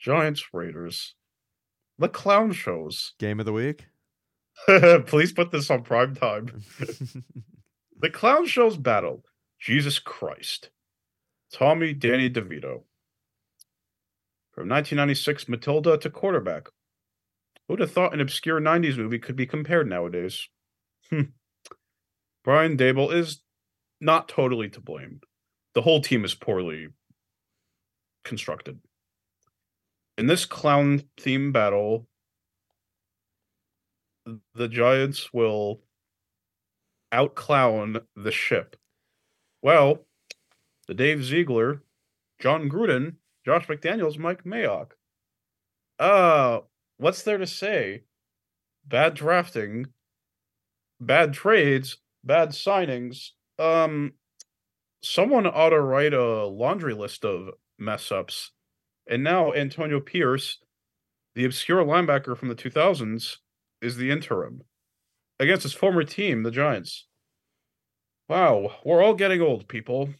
[0.00, 1.14] Giants Raiders,
[1.98, 3.14] the clown shows.
[3.20, 3.86] Game of the week.
[5.06, 6.62] Please put this on prime time.
[8.00, 9.24] The clown shows battle.
[9.58, 10.70] Jesus Christ.
[11.52, 12.84] Tommy Danny DeVito.
[14.52, 16.68] From 1996, Matilda to quarterback.
[17.68, 20.48] Who'd have thought an obscure 90s movie could be compared nowadays?
[21.10, 21.22] Hmm.
[22.44, 23.42] Brian Daboll is
[24.00, 25.20] not totally to blame.
[25.74, 26.88] The whole team is poorly
[28.24, 28.80] constructed.
[30.16, 32.08] In this clown theme battle,
[34.54, 35.82] the Giants will
[37.12, 38.76] outclown the ship.
[39.62, 40.06] Well,
[40.88, 41.82] the Dave Ziegler,
[42.40, 44.92] Jon Gruden, Josh McDaniels, Mike Mayock.
[45.98, 46.60] Uh,
[46.96, 48.02] what's there to say?
[48.86, 49.86] Bad drafting,
[51.00, 53.30] bad trades, bad signings.
[53.58, 54.14] Um,
[55.02, 58.52] someone ought to write a laundry list of mess ups.
[59.06, 60.58] And now Antonio Pierce,
[61.34, 63.36] the obscure linebacker from the 2000s,
[63.80, 64.62] is the interim
[65.38, 67.06] against his former team, the Giants.
[68.28, 70.10] Wow, we're all getting old, people.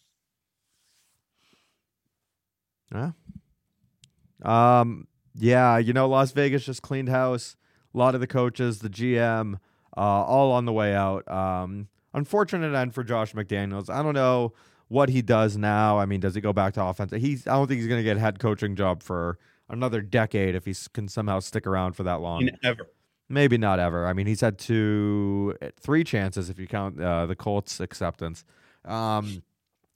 [4.43, 7.57] Um, yeah, you know, Las Vegas just cleaned house.
[7.95, 9.55] A lot of the coaches, the GM,
[9.97, 11.29] uh, all on the way out.
[11.31, 13.91] Um, unfortunate end for Josh McDaniels.
[13.91, 14.53] I don't know
[14.89, 15.99] what he does now.
[15.99, 17.13] I mean, does he go back to offense?
[17.13, 17.47] He's.
[17.47, 20.65] I don't think he's going to get a head coaching job for another decade if
[20.65, 22.49] he can somehow stick around for that long.
[22.63, 22.89] Ever.
[23.29, 24.07] Maybe not ever.
[24.07, 28.43] I mean, he's had two, three chances if you count uh, the Colts acceptance,
[28.87, 29.43] um,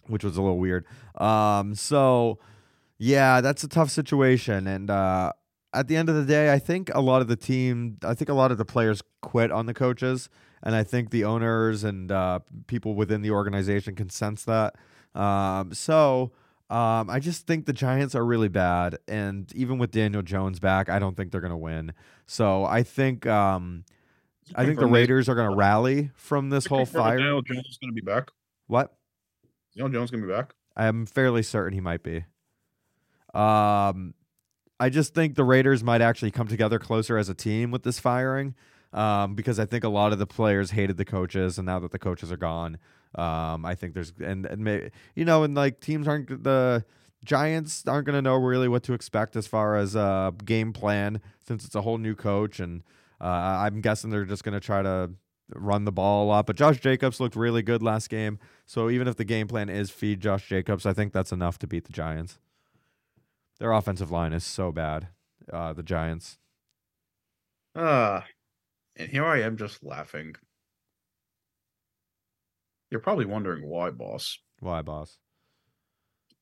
[0.07, 0.85] which was a little weird.
[1.15, 2.39] Um, so,
[3.03, 4.69] yeah, that's a tough situation.
[4.69, 5.33] And uh,
[5.75, 8.29] at the end of the day, I think a lot of the team, I think
[8.29, 10.29] a lot of the players quit on the coaches,
[10.63, 12.39] and I think the owners and uh,
[12.69, 14.77] people within the organization can sense that.
[15.15, 16.33] Um, so.
[16.71, 20.89] Um, I just think the Giants are really bad, and even with Daniel Jones back,
[20.89, 21.93] I don't think they're going to win.
[22.25, 23.85] So I think um,
[24.55, 27.19] I think the Raiders are going to rally from this whole fire.
[27.19, 28.31] Daniel Jones is going to be back.
[28.69, 28.91] What?
[29.77, 30.55] Know Jones gonna be back.
[30.75, 32.25] I'm fairly certain he might be.
[33.35, 34.15] Um,
[34.81, 38.01] I just think the Raiders might actually come together closer as a team with this
[38.01, 38.55] firing,
[38.93, 41.93] um, because I think a lot of the players hated the coaches, and now that
[41.93, 42.79] the coaches are gone,
[43.15, 46.85] um, I think there's and and may, you know, and like teams aren't the
[47.25, 51.21] Giants aren't going to know really what to expect as far as uh game plan
[51.47, 52.83] since it's a whole new coach, and
[53.21, 55.11] uh, I'm guessing they're just going to try to
[55.55, 56.47] run the ball a lot.
[56.47, 58.39] But Josh Jacobs looked really good last game.
[58.67, 61.67] So even if the game plan is feed Josh Jacobs, I think that's enough to
[61.67, 62.39] beat the Giants.
[63.59, 65.09] Their offensive line is so bad.
[65.53, 66.39] Uh, the Giants.
[67.75, 68.25] Ah,
[68.97, 70.35] and here I am just laughing.
[72.91, 74.39] You're probably wondering why, boss.
[74.61, 75.17] Why, boss?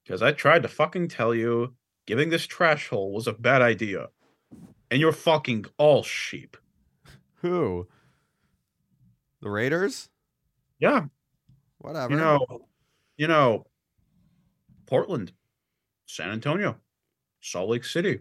[0.04, 1.74] Because I tried to fucking tell you
[2.06, 4.08] giving this trash hole was a bad idea.
[4.90, 6.56] And you're fucking all sheep.
[7.36, 7.86] Who?
[9.40, 10.08] The Raiders?
[10.80, 11.04] Yeah.
[11.78, 12.14] Whatever.
[12.14, 12.46] You know,
[13.16, 13.66] you know,
[14.86, 15.32] Portland,
[16.06, 16.78] San Antonio,
[17.40, 18.20] Salt Lake City,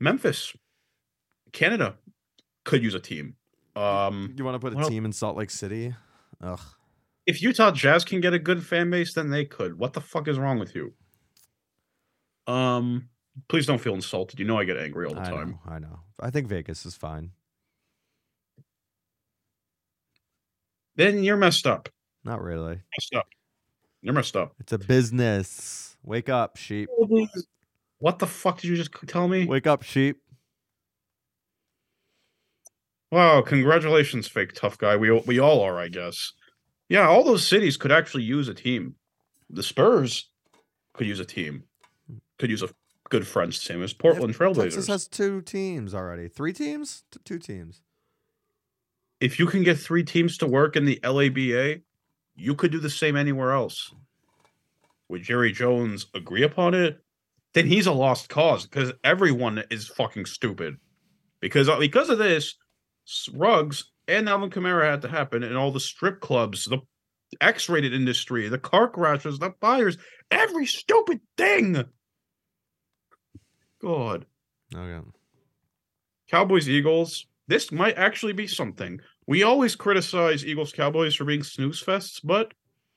[0.00, 0.54] Memphis,
[1.52, 1.96] Canada
[2.64, 3.34] could use a team.
[3.74, 5.94] Um, you want to put a team in Salt Lake City?
[6.42, 6.60] Ugh.
[7.26, 9.78] if Utah Jazz can get a good fan base, then they could.
[9.78, 10.92] What the fuck is wrong with you?
[12.46, 13.08] Um,
[13.48, 14.38] please don't feel insulted.
[14.38, 15.58] You know I get angry all the I time.
[15.66, 15.72] know.
[15.72, 16.00] I know.
[16.20, 17.30] I think Vegas is fine.
[20.96, 21.88] Then you're messed up.
[22.24, 22.80] Not really.
[22.98, 23.28] Messed up.
[24.02, 24.54] You're messed up.
[24.58, 25.96] It's a business.
[26.02, 26.88] Wake up, sheep.
[27.98, 29.44] What the fuck did you just tell me?
[29.46, 30.18] Wake up, sheep.
[33.10, 34.96] Wow, congratulations, fake tough guy.
[34.96, 36.32] We we all are, I guess.
[36.88, 38.96] Yeah, all those cities could actually use a team.
[39.50, 40.30] The Spurs
[40.92, 41.64] could use a team.
[42.38, 42.68] Could use a
[43.08, 44.62] good French team as Portland Trailblazers.
[44.62, 46.28] Texas has two teams already.
[46.28, 47.04] Three teams?
[47.10, 47.80] T- two teams.
[49.20, 51.82] if you can get three teams to work in the LABA,
[52.36, 53.92] you could do the same anywhere else.
[55.08, 57.02] Would Jerry Jones agree upon it?
[57.54, 60.76] Then he's a lost cause because everyone is fucking stupid.
[61.40, 62.56] Because uh, because of this,
[63.06, 66.78] S- Ruggs and Alvin Kamara had to happen, and all the strip clubs, the
[67.40, 69.98] X-rated industry, the car crashes, the fires,
[70.30, 71.84] every stupid thing.
[73.80, 74.26] God.
[74.74, 75.06] Okay.
[76.30, 77.26] Cowboys Eagles.
[77.46, 79.00] This might actually be something.
[79.26, 82.52] We always criticize Eagles Cowboys for being snooze fests, but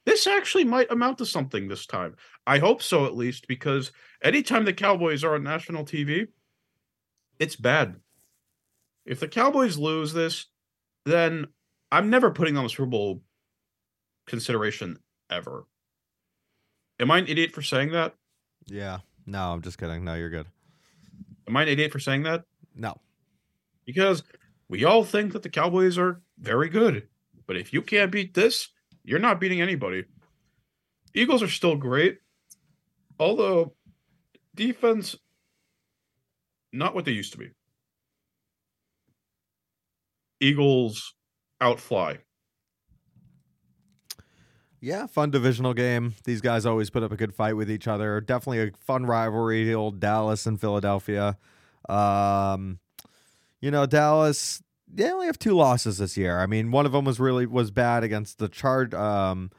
[0.06, 2.16] this actually might amount to something this time.
[2.48, 3.92] I hope so, at least, because
[4.24, 6.28] anytime the Cowboys are on national TV,
[7.40, 7.96] it's bad.
[9.06, 10.46] If the Cowboys lose this,
[11.06, 11.48] then
[11.92, 13.22] I'm never putting on the Super Bowl
[14.28, 15.66] consideration ever.
[17.00, 18.14] Am I an idiot for saying that?
[18.68, 19.00] Yeah.
[19.26, 20.04] No, I'm just kidding.
[20.04, 20.46] No, you're good.
[21.48, 22.44] Am I an idiot for saying that?
[22.76, 22.96] No.
[23.86, 24.24] because
[24.70, 27.08] we all think that the Cowboys are very good.
[27.46, 28.70] But if you can't beat this,
[29.04, 30.06] you're not beating anybody.
[31.14, 32.20] Eagles are still great,
[33.20, 33.74] although
[34.56, 35.16] defense
[36.74, 37.50] not what they used to be.
[40.40, 41.14] Eagles
[41.60, 42.16] outfly.
[44.80, 46.16] Yeah, fun divisional game.
[46.24, 48.20] These guys always put up a good fight with each other.
[48.20, 51.38] Definitely a fun rivalry, old Dallas and Philadelphia.
[51.88, 52.80] Um,
[53.60, 56.40] you know, Dallas they only have two losses this year.
[56.40, 58.94] I mean, one of them was really was bad against the Chart.
[58.94, 59.52] Um,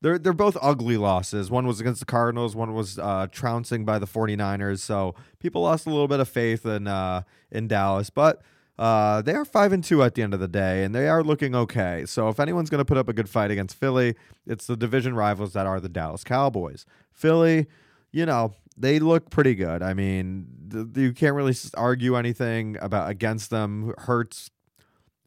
[0.00, 1.50] they're they're both ugly losses.
[1.50, 2.54] One was against the Cardinals.
[2.54, 4.80] One was uh, trouncing by the 49ers.
[4.80, 8.42] So people lost a little bit of faith in uh, in Dallas, but.
[8.76, 11.22] Uh, they are five and two at the end of the day, and they are
[11.22, 12.04] looking okay.
[12.06, 14.16] So if anyone's going to put up a good fight against Philly,
[14.48, 16.84] it's the division rivals that are the Dallas Cowboys.
[17.12, 17.68] Philly,
[18.10, 19.80] you know, they look pretty good.
[19.80, 23.94] I mean, th- you can't really argue anything about against them.
[23.96, 24.50] Hurts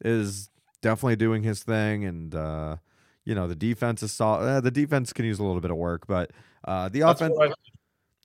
[0.03, 0.49] is
[0.81, 2.77] definitely doing his thing, and uh,
[3.25, 4.47] you know the defense is solid.
[4.47, 6.31] Uh, the defense can use a little bit of work, but
[6.65, 7.37] uh, the That's offense.
[7.41, 7.53] I-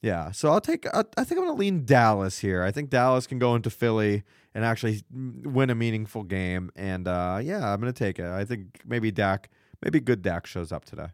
[0.02, 0.86] Yeah, so I'll take.
[0.92, 2.62] I I think I'm going to lean Dallas here.
[2.64, 6.70] I think Dallas can go into Philly and actually win a meaningful game.
[6.76, 8.26] And uh, yeah, I'm going to take it.
[8.26, 9.48] I think maybe Dak,
[9.82, 11.06] maybe good Dak shows up today.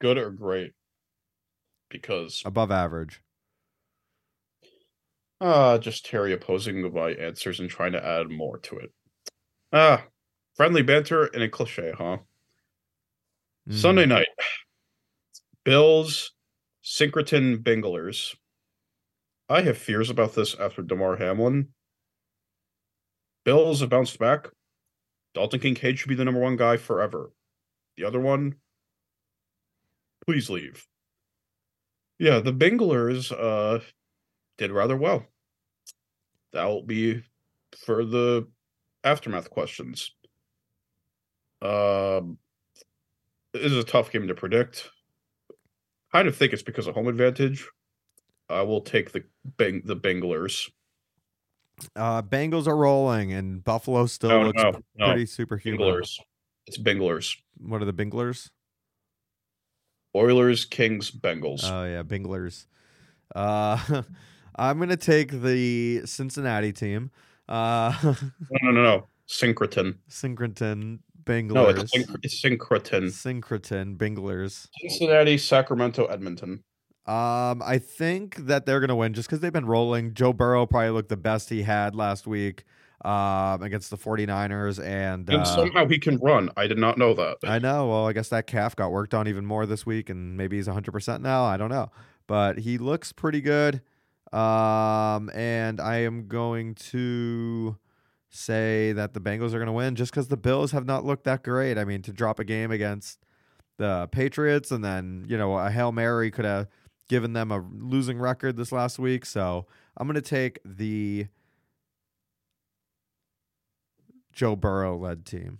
[0.00, 0.72] good or great
[1.88, 3.22] because Above average.
[5.42, 8.92] Uh just Terry opposing my answers and trying to add more to it.
[9.72, 10.06] Ah,
[10.56, 12.18] friendly banter and a cliche, huh?
[13.68, 13.74] Mhm.
[13.74, 14.28] Sunday night,
[15.64, 16.32] Bills,
[16.84, 18.36] Syncreton Bengalers.
[19.48, 21.74] I have fears about this after Damar Hamlin.
[23.44, 24.50] Bills have bounced back.
[25.34, 27.32] Dalton Kincaid should be the number one guy forever.
[27.96, 28.60] The other one,
[30.26, 30.86] please leave.
[32.18, 33.82] Yeah, the Bengalers uh
[34.58, 35.31] did rather well.
[36.52, 37.22] That'll be
[37.84, 38.46] for the
[39.04, 40.10] aftermath questions.
[41.60, 42.38] Um
[43.52, 44.88] this is a tough game to predict.
[45.50, 47.68] I kind of think it's because of home advantage.
[48.48, 49.24] I will take the
[49.58, 50.70] Beng- the Benglers.
[51.96, 55.06] Uh, Bengals are rolling, and Buffalo still No, looks no, no.
[55.06, 55.78] pretty superhuman.
[55.80, 56.20] Benglers.
[56.66, 57.36] It's Benglers.
[57.58, 58.50] What are the Binglers?
[60.14, 61.64] Oilers, Kings, Bengals.
[61.64, 62.66] Oh yeah, Binglers.
[63.34, 63.78] Uh,
[64.56, 67.10] I'm gonna take the Cincinnati team.
[67.48, 68.14] Uh, no,
[68.62, 69.06] no, no, no.
[69.28, 69.96] Syncretin.
[70.10, 71.78] Syncretin No, Binglers.
[71.82, 73.04] it's, synch- it's Syncretin.
[73.10, 74.68] Syncretin Binglers.
[74.80, 76.64] Cincinnati, Sacramento, Edmonton.
[77.06, 80.14] Um, I think that they're gonna win just because they've been rolling.
[80.14, 82.64] Joe Burrow probably looked the best he had last week
[83.04, 86.50] um, against the 49ers, and, And uh, somehow he can run.
[86.56, 87.38] I did not know that.
[87.42, 87.88] I know.
[87.88, 90.68] Well, I guess that calf got worked on even more this week, and maybe he's
[90.68, 91.42] 100% now.
[91.44, 91.90] I don't know.
[92.28, 93.80] But he looks pretty good.
[94.32, 97.76] Um, and I am going to
[98.30, 101.24] say that the Bengals are going to win just because the Bills have not looked
[101.24, 101.76] that great.
[101.76, 103.24] I mean, to drop a game against
[103.76, 106.68] the Patriots and then, you know, a Hail Mary could have
[107.08, 109.26] given them a losing record this last week.
[109.26, 109.66] So
[109.96, 111.26] I'm going to take the
[114.32, 115.58] Joe Burrow led team.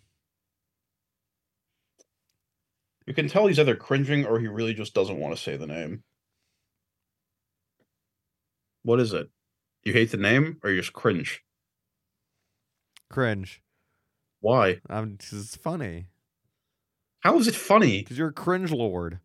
[3.07, 5.67] You can tell he's either cringing or he really just doesn't want to say the
[5.67, 6.05] name.
[8.83, 9.29] What is it?
[9.85, 11.43] You hate the name or you just cringe?
[13.11, 13.63] Cringe.
[14.41, 14.81] Why?
[14.89, 16.07] Um, 'cause it's funny
[17.21, 18.03] How is it funny?
[18.03, 19.21] because you're a cringe lord.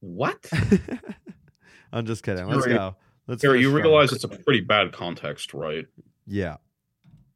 [0.00, 0.50] What?
[1.92, 2.46] I'm just kidding.
[2.46, 2.96] Let's go.
[3.26, 3.42] Let's.
[3.42, 3.82] Harry, you strong.
[3.82, 5.86] realize it's a pretty bad context, right?
[6.26, 6.56] Yeah.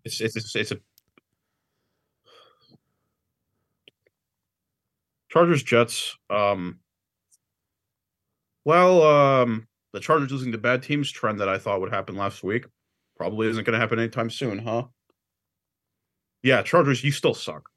[0.04, 0.78] It's it's it's, it's a
[5.28, 6.16] Chargers Jets.
[6.30, 6.78] Um,
[8.64, 12.44] well, um, the Chargers losing to bad teams trend that I thought would happen last
[12.44, 12.66] week
[13.16, 14.84] probably isn't going to happen anytime soon, huh?
[16.42, 17.70] Yeah, Chargers, you still suck.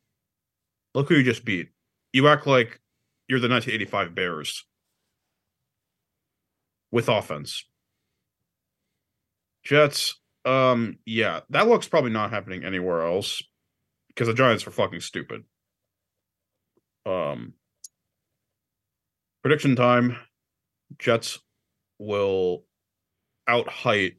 [0.94, 1.70] Look who you just beat.
[2.12, 2.82] You act like
[3.30, 4.66] you're the 1985 Bears
[6.92, 7.64] with offense.
[9.64, 13.42] Jets, um, yeah, that looks probably not happening anywhere else
[14.10, 15.46] because the Giants are fucking stupid.
[17.06, 17.54] Um,
[19.42, 20.18] prediction time:
[20.98, 21.40] Jets
[22.00, 22.64] will
[23.48, 24.16] out height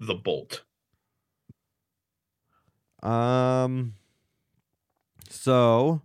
[0.00, 0.62] the Bolt.
[3.02, 3.94] Um.
[5.28, 6.00] So,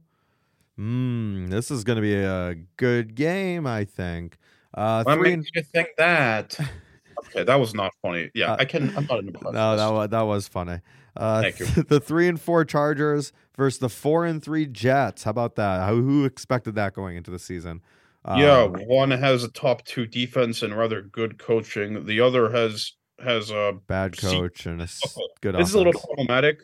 [0.75, 4.37] hmm, this is going to be a good game, I think.
[4.73, 6.59] Uh, What three you think that?
[7.19, 8.29] okay, that was not funny.
[8.33, 8.95] Yeah, Uh, I can.
[8.97, 9.53] I'm not impressed.
[9.53, 10.79] no, that was that was funny.
[11.15, 11.65] Uh, Thank you.
[11.87, 15.23] the three and four Chargers versus the four and three Jets.
[15.23, 15.81] How about that?
[15.81, 17.81] How, who expected that going into the season?
[18.27, 22.05] Yeah, Um, one has a top two defense and rather good coaching.
[22.05, 22.93] The other has
[23.23, 25.01] has a bad coach and a s-
[25.41, 25.55] good.
[25.55, 26.61] This is a little problematic.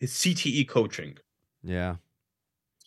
[0.00, 1.16] It's CTE coaching.
[1.62, 1.96] Yeah.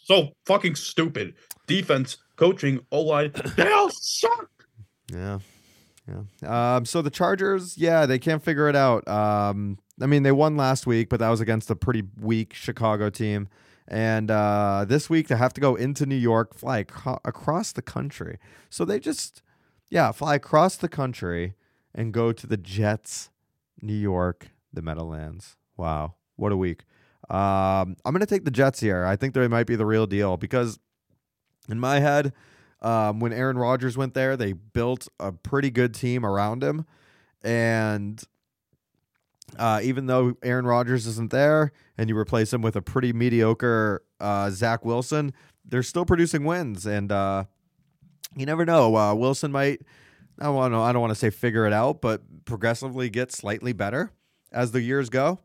[0.03, 1.35] So fucking stupid.
[1.67, 4.49] Defense, coaching, O line, they all suck.
[5.11, 5.39] Yeah.
[6.41, 6.75] Yeah.
[6.77, 9.07] Um, so the Chargers, yeah, they can't figure it out.
[9.07, 13.09] Um, I mean, they won last week, but that was against a pretty weak Chicago
[13.09, 13.47] team.
[13.91, 17.81] And uh, this week they have to go into New York, fly ac- across the
[17.81, 18.39] country.
[18.69, 19.41] So they just,
[19.89, 21.55] yeah, fly across the country
[21.93, 23.31] and go to the Jets,
[23.81, 25.57] New York, the Meadowlands.
[25.75, 26.85] Wow, what a week!
[27.29, 29.03] Um, I'm gonna take the Jets here.
[29.05, 30.79] I think they might be the real deal because,
[31.67, 32.31] in my head,
[32.81, 36.85] um, when Aaron Rodgers went there, they built a pretty good team around him,
[37.43, 38.23] and
[39.57, 44.01] uh, even though Aaron Rodgers isn't there, and you replace him with a pretty mediocre
[44.19, 45.33] uh, Zach Wilson,
[45.63, 47.43] they're still producing wins, and uh,
[48.35, 48.95] you never know.
[48.95, 49.81] Uh, Wilson might.
[50.39, 50.79] I don't want to.
[50.79, 54.11] I don't want to say figure it out, but progressively get slightly better
[54.51, 55.41] as the years go,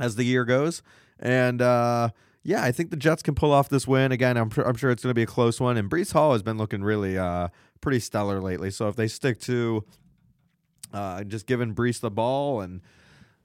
[0.00, 0.82] as the year goes,
[1.20, 2.08] and uh,
[2.42, 4.36] yeah, I think the Jets can pull off this win again.
[4.36, 6.42] I'm, pr- I'm sure it's going to be a close one, and Breece Hall has
[6.42, 7.48] been looking really uh,
[7.80, 8.72] pretty stellar lately.
[8.72, 9.84] So if they stick to
[10.92, 12.80] uh, just giving Breece the ball and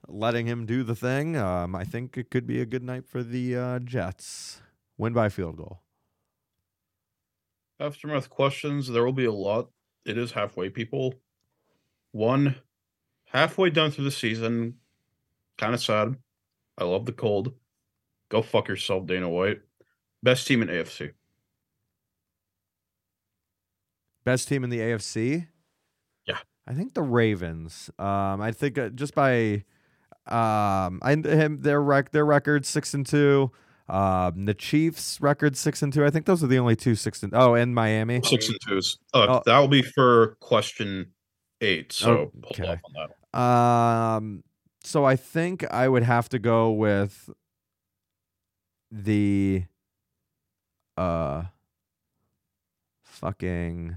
[0.08, 3.22] letting him do the thing, um, I think it could be a good night for
[3.22, 4.60] the uh, Jets.
[4.98, 5.80] Win by field goal.
[7.80, 8.88] Aftermath questions.
[8.88, 9.70] There will be a lot.
[10.04, 11.14] It is halfway, people.
[12.12, 12.56] One,
[13.26, 14.76] halfway done through the season.
[15.58, 16.16] Kind of sad.
[16.78, 17.54] I love the cold.
[18.28, 19.60] Go fuck yourself, Dana White.
[20.22, 21.12] Best team in AFC.
[24.24, 25.48] Best team in the AFC?
[26.26, 26.38] Yeah.
[26.66, 27.90] I think the Ravens.
[27.98, 29.64] Um, I think uh, just by
[30.26, 33.50] um, I him their rec their record six and two.
[33.88, 36.04] Um, the Chiefs record six and two.
[36.04, 38.20] I think those are the only two six and oh, and Miami.
[38.22, 38.98] Six and twos.
[39.12, 39.42] Uh, Oh.
[39.44, 41.12] That will be for question
[41.60, 41.92] eight.
[41.92, 42.66] So hold Okay.
[42.68, 43.38] off on that.
[43.38, 44.44] Um,
[44.84, 47.28] so I think I would have to go with
[48.90, 49.64] the
[50.96, 51.44] uh
[53.04, 53.96] fucking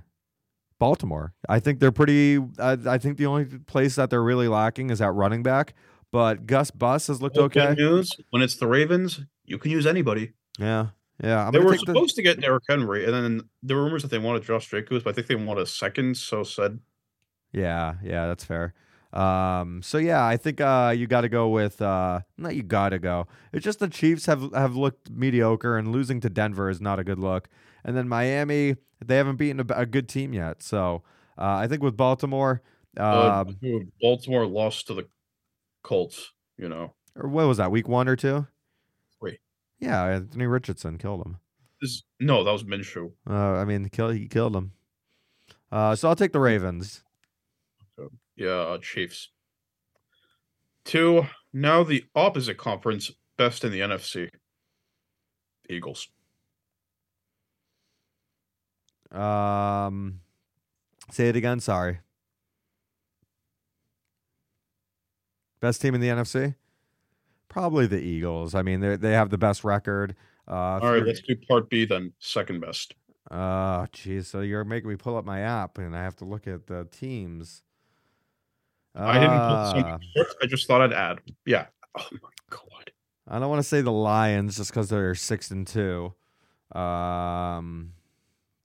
[0.79, 1.33] Baltimore.
[1.47, 2.37] I think they're pretty.
[2.59, 5.73] I, I think the only place that they're really lacking is at running back.
[6.15, 7.73] But Gus Bus has looked good okay.
[7.73, 10.31] News when it's the Ravens, you can use anybody.
[10.57, 10.87] Yeah,
[11.21, 11.45] yeah.
[11.45, 14.01] I'm they were take the- supposed to get Derrick Henry, and then there were rumors
[14.03, 16.15] that they wanted Josh Jacobs, but I think they want a second.
[16.15, 16.79] So said
[17.51, 18.73] Yeah, yeah, that's fair.
[19.11, 22.89] Um, so yeah, I think uh, you got to go with uh, not you got
[22.91, 23.27] to go.
[23.51, 27.03] It's just the Chiefs have have looked mediocre, and losing to Denver is not a
[27.03, 27.49] good look.
[27.83, 30.63] And then Miami, they haven't beaten a, a good team yet.
[30.63, 31.03] So
[31.37, 32.61] uh, I think with Baltimore,
[32.97, 35.07] uh, um, Baltimore lost to the
[35.85, 36.31] Colts.
[36.57, 38.47] You know, or what was that, week one or two?
[39.19, 39.39] Three.
[39.79, 41.37] Yeah, Anthony Richardson killed him.
[41.81, 43.11] This- no, that was Minshew.
[43.29, 44.71] Uh, I mean, he killed he killed him.
[45.71, 47.03] Uh, so I'll take the Ravens.
[48.37, 49.29] Yeah, uh, Chiefs.
[50.83, 51.25] Two.
[51.53, 54.29] Now the opposite conference, best in the NFC.
[55.69, 56.09] Eagles.
[59.11, 60.19] Um,
[61.11, 61.59] say it again.
[61.59, 61.99] Sorry.
[65.59, 66.55] Best team in the NFC?
[67.49, 68.53] Probably the Eagles.
[68.55, 70.15] I mean, they they have the best record.
[70.47, 72.13] Uh, All right, let's do part B then.
[72.19, 72.93] Second best.
[73.31, 74.27] Oh, geez.
[74.27, 76.85] So you're making me pull up my app, and I have to look at the
[76.91, 77.63] teams.
[78.93, 79.71] I didn't put Uh,
[80.15, 80.25] some.
[80.43, 81.19] I just thought I'd add.
[81.45, 81.67] Yeah.
[81.97, 82.91] Oh my god.
[83.27, 86.13] I don't want to say the Lions just because they're six and two.
[86.77, 87.93] Um,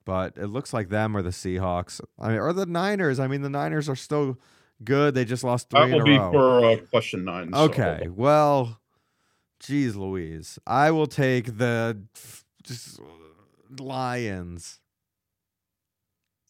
[0.05, 2.01] but it looks like them or the Seahawks.
[2.19, 3.19] I mean, or the Niners.
[3.19, 4.37] I mean, the Niners are still
[4.83, 5.13] good.
[5.13, 6.31] They just lost That three in will a be row.
[6.31, 7.51] for uh, question nine.
[7.53, 8.79] so- Okay, well,
[9.59, 12.99] geez, Louise, I will take the f- just
[13.79, 14.79] Lions.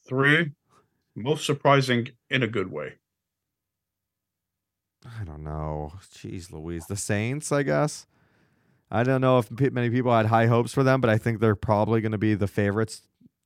[0.07, 0.51] Three.
[1.15, 2.93] Most surprising in a good way.
[5.19, 5.93] I don't know.
[6.13, 8.05] Jeez, Louise, the Saints, I guess.
[8.89, 11.55] I don't know if many people had high hopes for them, but I think they're
[11.55, 13.01] probably going to be the favorites,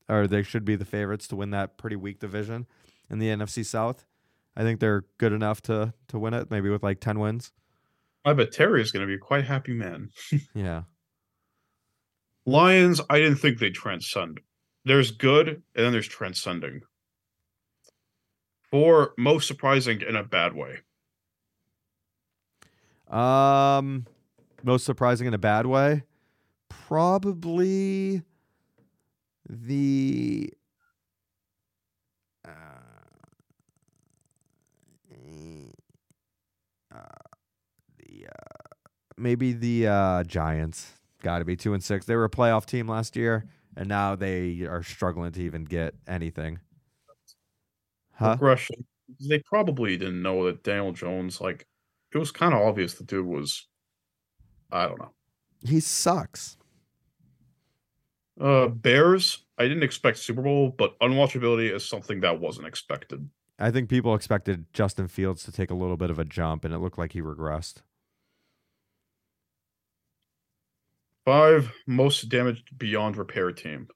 [0.09, 2.65] or they should be the favorites to win that pretty weak division
[3.09, 4.05] in the NFC South.
[4.55, 7.51] I think they're good enough to to win it, maybe with like ten wins.
[8.23, 10.09] I bet Terry is going to be a quite happy man.
[10.53, 10.83] Yeah.
[12.47, 14.39] Lions, I didn't think they transcend.
[14.83, 16.81] There's good, and then there's transcending.
[18.69, 20.77] Four, most surprising in a bad way.
[23.09, 24.05] Um,
[24.63, 26.03] most surprising in a bad way,
[26.69, 28.21] probably
[29.49, 30.53] the.
[38.23, 38.75] Uh,
[39.17, 42.05] maybe the uh, Giants got to be two and six.
[42.05, 43.45] They were a playoff team last year,
[43.75, 46.59] and now they are struggling to even get anything.
[48.13, 48.31] Huh?
[48.31, 48.85] Regression.
[49.19, 51.67] They probably didn't know that Daniel Jones, like,
[52.13, 53.67] it was kind of obvious the dude was,
[54.71, 55.11] I don't know.
[55.63, 56.57] He sucks.
[58.39, 63.29] Uh, Bears, I didn't expect Super Bowl, but unwatchability is something that wasn't expected.
[63.59, 66.73] I think people expected Justin Fields to take a little bit of a jump, and
[66.73, 67.83] it looked like he regressed.
[71.25, 73.87] Five, most damaged beyond repair team.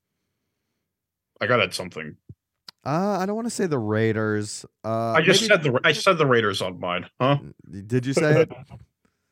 [1.40, 2.18] I gotta add something.
[2.86, 4.66] Uh, I don't want to say the Raiders.
[4.84, 7.38] Uh, I just maybe- said the I said the Raiders on mine, huh?
[7.88, 8.52] Did you say it?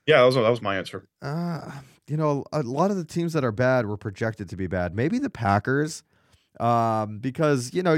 [0.05, 1.05] Yeah, that was that was my answer.
[1.21, 1.69] Uh,
[2.07, 4.95] you know, a lot of the teams that are bad were projected to be bad.
[4.95, 6.01] Maybe the Packers,
[6.61, 7.97] um, because you know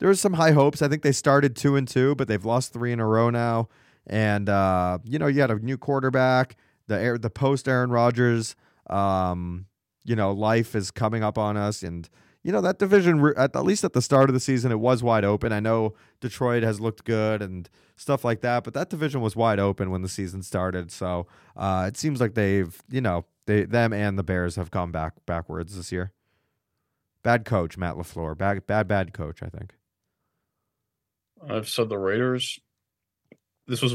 [0.00, 0.82] there was some high hopes.
[0.82, 3.68] I think they started two and two, but they've lost three in a row now.
[4.04, 6.56] And uh, you know, you had a new quarterback.
[6.88, 8.56] The air, the post Aaron Rodgers,
[8.90, 9.66] um,
[10.04, 12.08] you know, life is coming up on us, and
[12.42, 15.02] you know that division at, at least at the start of the season it was
[15.02, 15.52] wide open.
[15.52, 19.58] I know Detroit has looked good and stuff like that, but that division was wide
[19.58, 20.90] open when the season started.
[20.92, 21.26] So
[21.56, 25.14] uh, it seems like they've, you know, they them and the Bears have gone back
[25.26, 26.12] backwards this year.
[27.22, 29.42] Bad coach Matt Lafleur, bad bad bad coach.
[29.42, 29.74] I think.
[31.48, 32.58] I've said the Raiders.
[33.66, 33.94] This was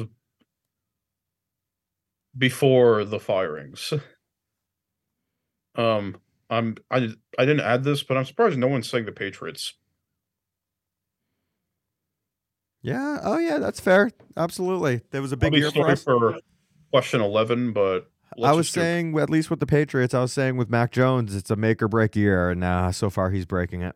[2.38, 3.94] before the firings.
[5.80, 6.18] um,
[6.50, 9.74] I'm I I didn't add this, but I'm surprised no one's saying the Patriots.
[12.82, 13.20] Yeah.
[13.24, 14.12] Oh yeah, that's fair.
[14.36, 15.02] Absolutely.
[15.12, 16.04] There was a big year for us.
[16.04, 16.38] for
[16.92, 18.10] question eleven, but
[18.44, 20.92] I was just do- saying, at least with the Patriots, I was saying with Mac
[20.92, 23.96] Jones, it's a make or break year, and uh, so far he's breaking it.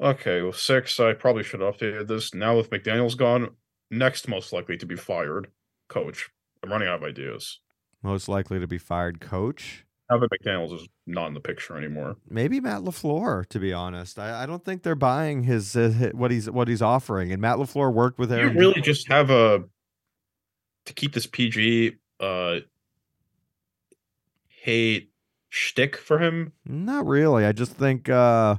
[0.00, 0.98] Okay, well, six.
[0.98, 2.32] I probably should have updated this.
[2.32, 3.50] Now with McDaniels gone,
[3.90, 5.48] next most likely to be fired,
[5.88, 6.30] coach.
[6.62, 7.60] I'm running out of ideas.
[8.02, 9.84] Most likely to be fired coach.
[10.08, 12.16] That McDaniels is not in the picture anymore.
[12.28, 13.46] Maybe Matt Lafleur.
[13.46, 16.82] To be honest, I, I don't think they're buying his uh, what he's what he's
[16.82, 17.30] offering.
[17.30, 18.38] And Matt Lafleur worked with them.
[18.40, 18.56] You Aaron.
[18.56, 19.62] really just have a
[20.86, 21.96] to keep this PG.
[22.18, 22.60] Uh,
[24.48, 25.10] hate
[25.48, 26.52] shtick for him?
[26.66, 27.44] Not really.
[27.44, 28.56] I just think uh,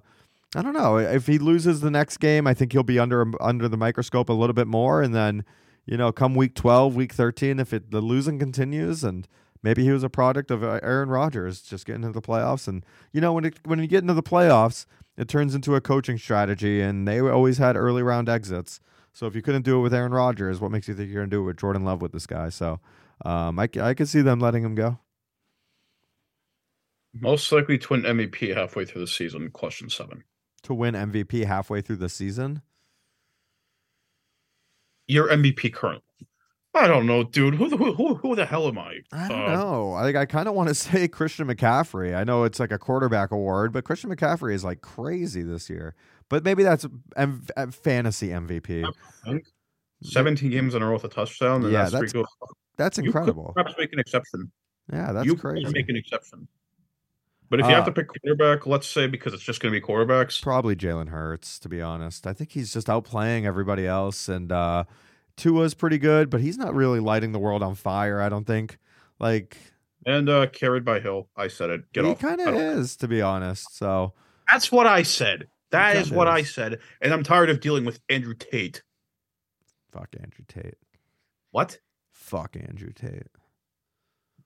[0.56, 0.98] I don't know.
[0.98, 4.34] If he loses the next game, I think he'll be under under the microscope a
[4.34, 5.44] little bit more, and then
[5.86, 9.28] you know, come week twelve, week thirteen, if it the losing continues, and
[9.64, 12.86] maybe he was a product of uh, Aaron Rodgers just getting into the playoffs, and
[13.12, 14.86] you know, when it, when you get into the playoffs,
[15.18, 18.80] it turns into a coaching strategy, and they always had early round exits.
[19.14, 21.30] So if you couldn't do it with Aaron Rodgers, what makes you think you're going
[21.30, 22.50] to do it with Jordan Love with this guy?
[22.50, 22.80] So
[23.26, 25.00] um, I, I could see them letting him go.
[27.14, 29.50] Most likely to win MVP halfway through the season.
[29.52, 30.24] Question seven.
[30.64, 32.62] To win MVP halfway through the season?
[35.12, 36.04] Your MVP currently.
[36.74, 37.56] I don't know, dude.
[37.56, 39.00] Who the who, who the hell am I?
[39.12, 39.94] I don't Uh, know.
[39.94, 42.16] I think I kind of want to say Christian McCaffrey.
[42.16, 45.96] I know it's like a quarterback award, but Christian McCaffrey is like crazy this year.
[46.30, 46.86] But maybe that's
[47.18, 48.86] M- fantasy MVP.
[50.04, 51.64] Seventeen games in a row with a touchdown.
[51.64, 52.14] And Yeah, that's, that's
[52.78, 53.06] That's good.
[53.06, 53.52] You could incredible.
[53.54, 54.52] perhaps make an exception.
[54.92, 55.70] Yeah, that's you crazy.
[55.74, 56.48] make an exception.
[57.52, 59.80] But if you have Uh, to pick quarterback, let's say because it's just going to
[59.80, 60.42] be quarterbacks.
[60.42, 62.26] Probably Jalen Hurts, to be honest.
[62.26, 64.86] I think he's just outplaying everybody else, and uh,
[65.36, 68.22] Tua's pretty good, but he's not really lighting the world on fire.
[68.22, 68.78] I don't think.
[69.20, 69.58] Like
[70.06, 71.28] And uh carried by Hill.
[71.36, 71.92] I said it.
[71.94, 72.20] Get he off.
[72.20, 73.78] kind of is, to be honest.
[73.78, 74.14] So
[74.50, 75.48] That's what I said.
[75.72, 76.80] That is what I said.
[77.02, 78.82] And I'm tired of dealing with Andrew Tate.
[79.92, 80.78] fuck Andrew Tate.
[81.52, 81.80] What?
[82.14, 83.28] Fuck Andrew Tate.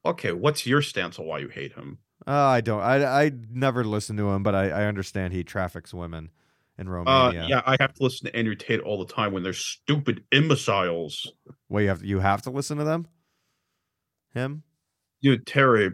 [0.05, 1.99] Okay, what's your stance on why you hate him?
[2.27, 2.81] Uh, I don't.
[2.81, 6.29] I I never listen to him, but I, I understand he traffics women
[6.77, 7.45] in Uh, Romania.
[7.47, 11.31] yeah, I have to listen to Andrew Tate all the time when they're stupid imbeciles.
[11.69, 13.07] Well, you have you have to listen to them.
[14.33, 14.63] Him.
[15.21, 15.91] Dude, Terry,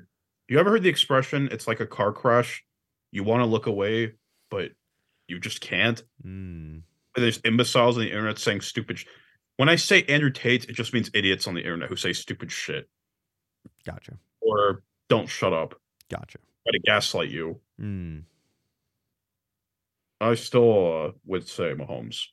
[0.48, 1.50] you ever heard the expression?
[1.52, 2.64] It's like a car crash.
[3.12, 4.14] You want to look away,
[4.50, 4.72] but
[5.28, 6.02] you just can't.
[6.26, 6.84] Mm.
[7.16, 9.00] There's imbeciles on the internet saying stupid.
[9.00, 9.06] Sh-
[9.58, 12.52] when I say Andrew Tate, it just means idiots on the internet who say stupid
[12.52, 12.90] shit
[13.86, 14.18] Gotcha.
[14.40, 15.76] or don't shut up,
[16.12, 16.38] Gotcha.
[16.66, 17.60] try to gaslight you.
[17.82, 18.24] Mm.
[20.20, 22.26] I still uh, would say Mahomes.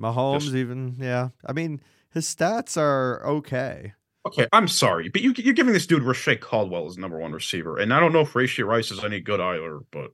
[0.00, 1.28] Mahomes, Just- even yeah.
[1.44, 1.80] I mean,
[2.12, 3.92] his stats are okay.
[4.26, 7.78] Okay, I'm sorry, but you, you're giving this dude Rashay Caldwell as number one receiver,
[7.78, 9.80] and I don't know if Rashee Rice is any good either.
[9.92, 10.10] But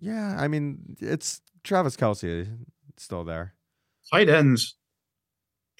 [0.00, 2.48] Yeah, I mean, it's Travis Kelce
[2.96, 3.52] still there.
[4.10, 4.76] tight ends,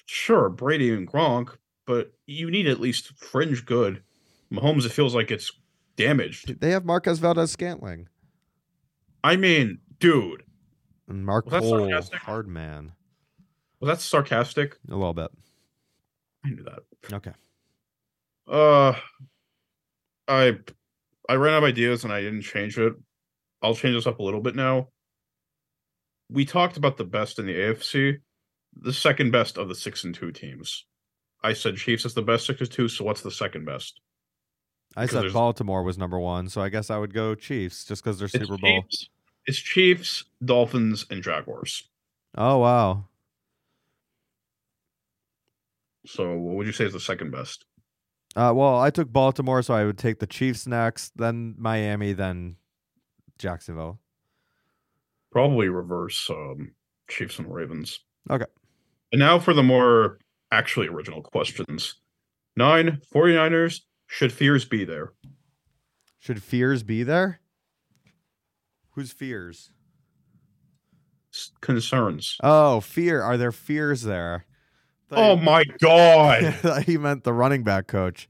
[0.05, 1.57] sure, Brady and Gronk,
[1.87, 4.03] but you need at least fringe good.
[4.51, 5.51] Mahomes, it feels like it's
[5.95, 6.59] damaged.
[6.59, 8.07] They have Marquez Valdes-Scantling
[9.23, 10.43] I mean, dude,
[11.07, 12.19] and Mark that Cole, sarcastic?
[12.19, 12.91] Hardman,
[13.79, 14.77] was that sarcastic?
[14.89, 15.31] a little bit.
[16.45, 16.79] I knew that.
[17.13, 17.31] Okay.
[18.47, 18.93] Uh,
[20.27, 20.57] I
[21.29, 22.93] I ran out of ideas and I didn't change it.
[23.61, 24.89] I'll change this up a little bit now.
[26.29, 28.17] We talked about the best in the AFC,
[28.75, 30.85] the second best of the six and two teams.
[31.41, 32.89] I said Chiefs is the best six and two.
[32.89, 34.01] So what's the second best?
[34.95, 38.19] I said Baltimore was number one, so I guess I would go Chiefs just because
[38.19, 38.83] they're Super Bowl.
[38.83, 39.09] Chiefs,
[39.45, 41.89] it's Chiefs, Dolphins, and Jaguars.
[42.35, 43.05] Oh wow.
[46.05, 47.65] So what would you say is the second best?
[48.35, 52.55] Uh, well, I took Baltimore, so I would take the Chiefs next, then Miami, then
[53.37, 53.99] Jacksonville.
[55.31, 56.73] Probably reverse um,
[57.09, 57.99] Chiefs and Ravens.
[58.29, 58.45] Okay.
[59.11, 60.17] And now for the more
[60.51, 61.95] actually original questions.
[62.55, 63.81] Nine, 49ers,
[64.13, 65.13] should fears be there?
[66.19, 67.39] Should Fears be there?
[68.91, 69.71] Who's Fears?
[71.61, 72.37] Concerns.
[72.43, 73.23] Oh, Fear.
[73.23, 74.45] Are there Fears there?
[75.09, 76.83] Oh my god.
[76.85, 78.29] he meant the running back coach.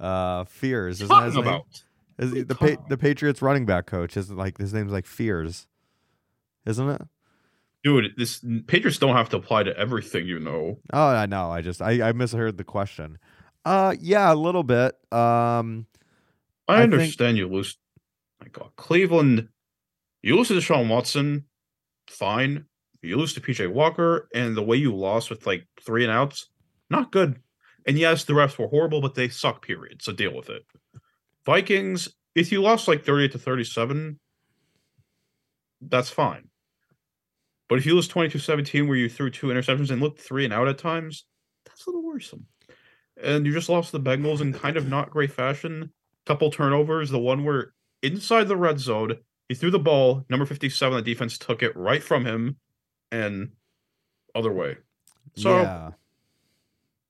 [0.00, 1.00] Uh, Fears.
[1.00, 1.82] Isn't Talking about.
[2.18, 5.68] Is he, the pa- the Patriots running back coach is like his name's like Fears,
[6.66, 7.02] isn't it?
[7.84, 10.80] Dude, this Patriots don't have to apply to everything you know.
[10.92, 11.52] Oh, I know.
[11.52, 13.18] I just I, I misheard the question.
[13.64, 14.94] Uh, yeah, a little bit.
[15.12, 15.86] Um,
[16.68, 17.76] I, I think- understand you lose.
[18.40, 19.48] My God, Cleveland,
[20.22, 21.44] you lose to Deshaun Watson,
[22.08, 22.64] fine.
[23.02, 26.48] You lose to PJ Walker, and the way you lost with like three and outs,
[26.88, 27.40] not good.
[27.86, 29.64] And yes, the refs were horrible, but they suck.
[29.66, 30.02] Period.
[30.02, 30.62] So deal with it.
[31.44, 34.18] Vikings, if you lost like thirty to thirty-seven,
[35.82, 36.48] that's fine.
[37.68, 40.66] But if you lose 22-17 where you threw two interceptions and looked three and out
[40.66, 41.24] at times,
[41.64, 42.46] that's a little worrisome.
[43.22, 45.92] And you just lost the Bengals in kind of not great fashion
[46.26, 47.10] couple turnovers.
[47.10, 51.38] The one where inside the red zone, he threw the ball, number 57, the defense
[51.38, 52.56] took it right from him
[53.10, 53.52] and
[54.34, 54.76] other way.
[55.34, 55.90] So, yeah,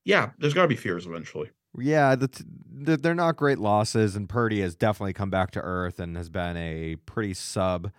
[0.03, 1.49] yeah, there's got to be fears eventually.
[1.77, 2.15] yeah.
[2.15, 2.43] The t-
[2.73, 6.29] they're they're not great losses, and Purdy has definitely come back to earth and has
[6.29, 7.91] been a pretty sub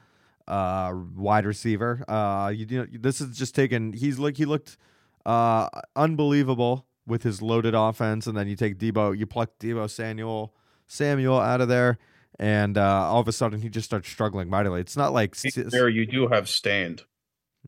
[0.49, 2.05] uh wide receiver.
[2.09, 3.93] Uh, you, you know, this is just taken.
[3.93, 4.77] He's like he looked
[5.25, 10.55] uh unbelievable with his loaded offense, and then you take Deebo, you pluck Deebo Samuel
[10.87, 11.99] Samuel out of there,
[12.39, 14.81] and uh, all of a sudden he just starts struggling mightily.
[14.81, 17.03] It's not like There, you do have stand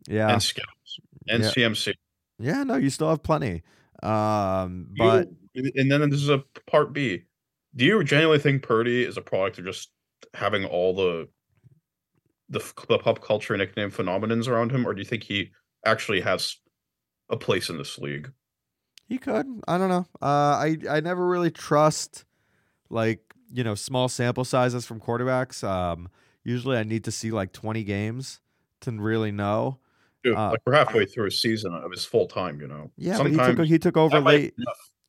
[0.07, 1.51] yeah, and scouts and Yeah.
[1.51, 1.95] CMC.
[2.39, 2.63] yeah.
[2.65, 3.63] No, you still have plenty.
[4.03, 7.23] Um, but You- and then this is a part B.
[7.77, 9.91] Do you genuinely think Purdy is a product of just
[10.35, 11.29] having all the
[12.51, 15.51] the, the pop culture nickname phenomenons around him, or do you think he
[15.87, 16.57] actually has
[17.31, 18.31] a place in this league?
[19.07, 19.47] He could.
[19.69, 20.07] I don't know.
[20.21, 22.25] Uh, I I never really trust
[22.91, 23.21] like
[23.53, 25.63] you know small sample sizes from quarterbacks.
[25.67, 26.09] Um,
[26.43, 28.41] usually I need to see like twenty games
[28.81, 29.79] to really know.
[30.23, 32.91] Dude, Uh, like we're halfway through a season of his full time, you know.
[32.97, 34.55] Yeah, he took he took over late.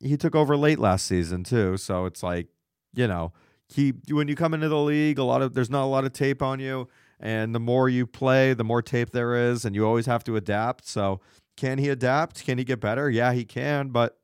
[0.02, 1.78] He took over late last season too.
[1.78, 2.48] So it's like
[2.94, 3.32] you know
[3.68, 6.12] he when you come into the league, a lot of there's not a lot of
[6.12, 6.90] tape on you,
[7.20, 10.36] and the more you play, the more tape there is, and you always have to
[10.36, 10.86] adapt.
[10.86, 11.22] So
[11.56, 12.44] can he adapt?
[12.44, 13.10] Can he get better?
[13.10, 14.18] Yeah, he can, but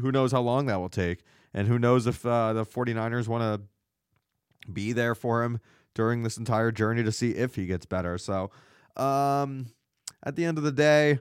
[0.00, 1.20] who knows how long that will take?
[1.52, 5.60] And who knows if uh, the 49ers want to be there for him
[5.94, 8.18] during this entire journey to see if he gets better.
[8.18, 8.50] So,
[8.96, 9.66] um,
[10.24, 11.18] at the end of the day,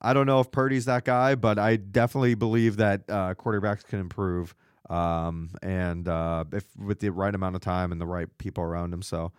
[0.00, 4.00] I don't know if Purdy's that guy, but I definitely believe that uh, quarterbacks can
[4.00, 4.54] improve.
[4.88, 8.92] Um, and uh, if with the right amount of time and the right people around
[8.92, 9.32] him, so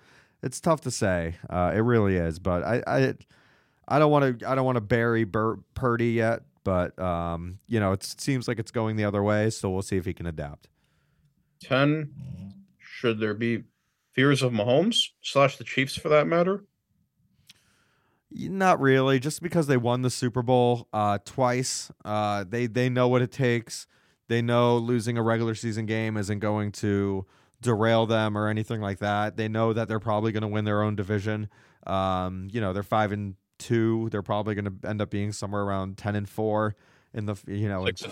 [0.43, 1.35] it's tough to say.
[1.49, 3.13] Uh, it really is, but I, I,
[3.87, 6.43] I don't want to, I don't want to bury Bur- Purdy yet.
[6.63, 9.95] But um, you know, it seems like it's going the other way, so we'll see
[9.95, 10.67] if he can adapt.
[11.61, 12.11] Ten.
[12.77, 13.63] Should there be
[14.11, 16.65] fears of Mahomes slash the Chiefs for that matter?
[18.29, 21.89] Not really, just because they won the Super Bowl uh, twice.
[22.03, 23.87] Uh, they they know what it takes.
[24.27, 27.25] They know losing a regular season game isn't going to
[27.61, 29.37] derail them or anything like that.
[29.37, 31.49] They know that they're probably going to win their own division.
[31.85, 34.09] Um, you know, they're five and two.
[34.11, 36.75] They're probably going to end up being somewhere around ten and four
[37.13, 38.05] in the you know Six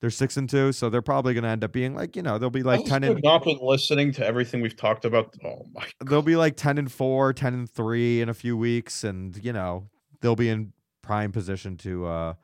[0.00, 2.38] they're six and two, so they're probably going to end up being like you know
[2.38, 5.34] they'll be like ten and not been listening to everything we've talked about.
[5.44, 5.86] Oh my!
[6.06, 9.52] they'll be like 10 and 4 10 and 3 in a few weeks and you
[9.52, 9.88] know
[10.20, 12.34] they'll be in prime position to uh,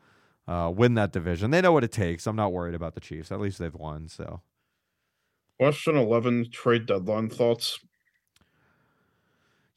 [0.49, 3.31] uh, win that division they know what it takes i'm not worried about the chiefs
[3.31, 4.41] at least they've won so
[5.61, 7.79] Question eleven: Trade deadline thoughts.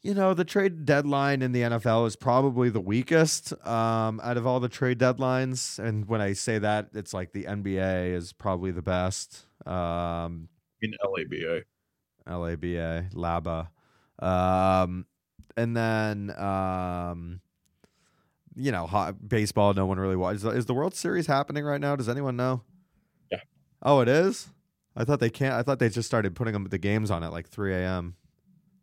[0.03, 4.45] You know the trade deadline in the nfl is probably the weakest um, out of
[4.45, 8.71] all the trade deadlines and when i say that it's like the nba is probably
[8.71, 10.49] the best um,
[10.83, 11.63] in LABA.
[12.27, 13.67] LABA, LABA.
[14.19, 15.05] Um,
[15.57, 17.41] and then, um,
[18.55, 20.43] you know, ho- baseball, no one really watches.
[20.43, 21.95] Is the World Series happening right now?
[21.95, 22.61] Does anyone know?
[23.31, 23.39] Yeah.
[23.81, 24.49] Oh, it is?
[24.95, 25.53] I thought they can't.
[25.53, 28.15] I thought they just started putting them, the games on at like 3 a.m.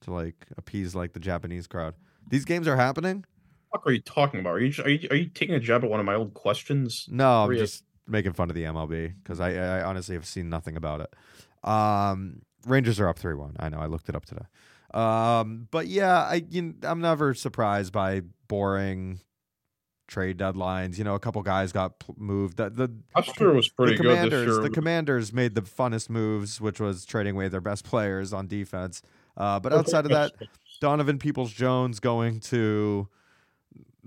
[0.03, 1.95] to like appease like the Japanese crowd.
[2.29, 3.25] These games are happening?
[3.71, 4.51] What are you talking about?
[4.55, 7.07] Are you, are you are you taking a jab at one of my old questions?
[7.11, 10.27] No, I'm 3 a- just making fun of the MLB because I, I honestly have
[10.27, 11.69] seen nothing about it.
[11.69, 13.57] Um, Rangers are up three one.
[13.59, 13.79] I know.
[13.79, 14.45] I looked it up today.
[14.93, 19.21] Um, but yeah, I you, I'm never surprised by boring
[20.09, 20.99] trade deadlines.
[20.99, 22.57] You know, a couple guys got p- moved.
[22.57, 24.63] The the, was pretty the good this commanders year.
[24.63, 29.01] the commanders made the funnest moves, which was trading away their best players on defense.
[29.41, 30.33] Uh, but outside of that,
[30.81, 33.09] Donovan Peoples Jones going to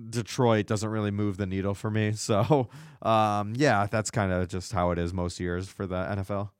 [0.09, 2.13] Detroit doesn't really move the needle for me.
[2.17, 2.69] So,
[3.01, 6.51] um, yeah, that's kind of just how it is most years for the NFL.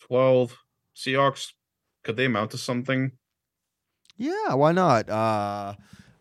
[0.00, 0.58] twelve
[0.94, 1.52] Seahawks.
[2.02, 3.12] Could they amount to something?
[4.18, 5.08] Yeah, why not?
[5.08, 5.74] Uh,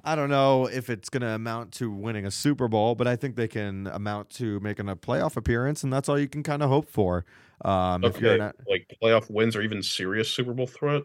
[0.06, 3.18] I don't know if it's going to amount to winning a Super Bowl, but I
[3.18, 6.64] think they can amount to making a playoff appearance, and that's all you can kind
[6.64, 7.26] of hope for.
[7.64, 11.04] Um, If you're not, like playoff wins or even serious Super Bowl threat.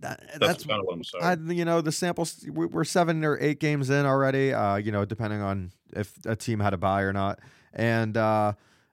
[0.00, 1.50] that, That's, that's kind of what I'm saying.
[1.50, 4.52] I, you know, the samples we- we're seven or eight games in already.
[4.52, 7.40] Uh, you know, depending on if a team had a buy or not,
[7.72, 8.52] and uh,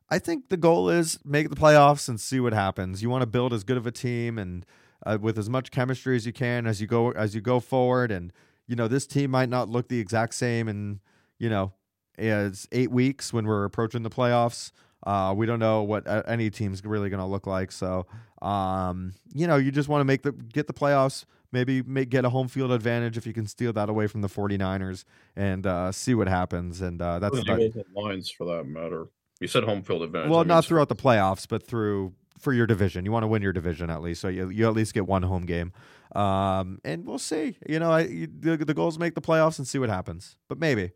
[0.10, 3.02] I think the goal is make the playoffs and see what happens.
[3.02, 4.66] You want to build as good of a team and
[5.06, 8.12] uh, with as much chemistry as you can as you go as you go forward.
[8.12, 8.34] And
[8.68, 11.00] you know, this team might not look the exact same in
[11.38, 11.74] you know
[12.18, 14.72] as eight weeks when we're approaching the playoffs.
[15.06, 17.72] Uh, we don't know what uh, any team's really going to look like.
[17.72, 18.08] So,
[18.42, 21.26] um, you know, you just want to make the get the playoffs.
[21.52, 24.28] Maybe make, get a home field advantage if you can steal that away from the
[24.28, 26.82] 49ers and uh, see what happens.
[26.82, 29.08] And uh, that's Or that, Eagles and Lions for that matter.
[29.40, 30.32] You said home field advantage.
[30.32, 33.06] well, not throughout the playoffs, but through for your division.
[33.06, 35.24] You want to win your division at least, so you you at least get one
[35.24, 35.72] home game.
[36.16, 37.58] Um, and we'll see.
[37.68, 40.38] You know, I, you, the the goal is make the playoffs and see what happens.
[40.50, 40.92] But maybe.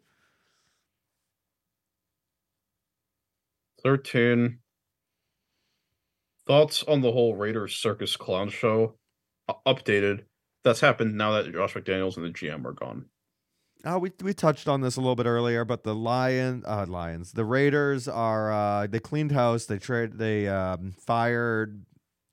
[3.84, 4.60] 13.
[6.48, 8.96] Thoughts on the whole Raiders Circus Clown show?
[9.48, 10.26] U- updated.
[10.64, 13.06] That's happened now that Josh McDaniels and the GM are gone.
[13.86, 17.32] Uh, we we touched on this a little bit earlier, but the lion uh, lions,
[17.32, 19.66] the Raiders are uh, they cleaned house.
[19.68, 21.86] They trade they um, fired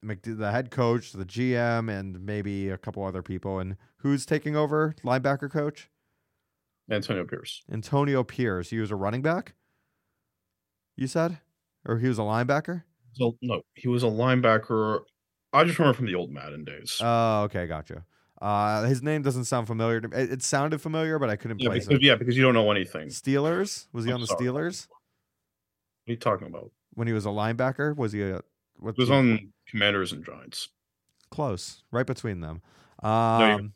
[0.05, 3.61] McD- the head coach, the GM, and maybe a couple other people.
[3.61, 5.89] And who's taking over linebacker coach?
[6.91, 7.63] Antonio Pierce.
[7.71, 8.71] Antonio Pierce.
[8.71, 9.55] He was a running back.
[10.97, 11.39] You said,
[11.85, 12.83] or he was a linebacker.
[13.13, 15.01] So no, he was a linebacker.
[15.53, 16.99] I just remember from the old Madden days.
[17.01, 18.05] Oh, okay, gotcha.
[18.41, 20.17] Uh, his name doesn't sound familiar to me.
[20.19, 22.05] It, it sounded familiar, but I couldn't yeah, place because, it.
[22.05, 23.09] yeah, because you don't know anything.
[23.09, 23.87] Steelers?
[23.93, 24.41] Was he I'm on the sorry.
[24.47, 24.89] Steelers
[26.05, 26.71] What are you talking about?
[26.95, 27.97] when he was a linebacker?
[27.97, 28.43] Was he a
[28.79, 29.17] what It was team?
[29.17, 30.69] on Commanders and Giants.
[31.31, 32.61] close, right between them.
[33.03, 33.73] Um,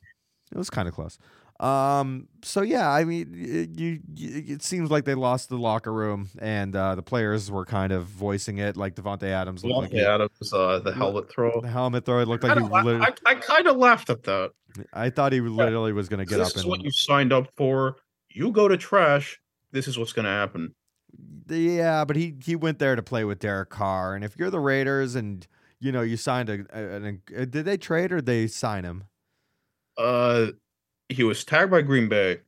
[0.53, 1.19] it was kind of close.
[1.61, 6.31] Um, so yeah, I mean, it, you, it seems like they lost the locker room,
[6.41, 8.79] and uh, the players were kind of voicing it.
[8.79, 11.61] Like Davante Adams looked like he- Yeah, uh, the helmet throw.
[11.61, 12.21] the helmet throw.
[12.21, 12.67] It looked like I, he.
[12.67, 14.53] Literally, I, I kind of laughed at that.
[14.95, 16.71] I thought he literally was going to get this up This is and.
[16.71, 17.97] what you signed up for.
[18.31, 19.39] You go to trash.
[19.73, 20.75] This is what's going to happen.
[21.49, 24.61] Yeah, but he he went there to play with Derek Carr, and if you're the
[24.61, 25.47] Raiders and
[25.79, 28.85] you know you signed a, a, an- a did they trade or did they sign
[28.85, 29.05] him?
[29.99, 30.53] Uh,
[31.11, 32.41] he was tagged by Green Bay.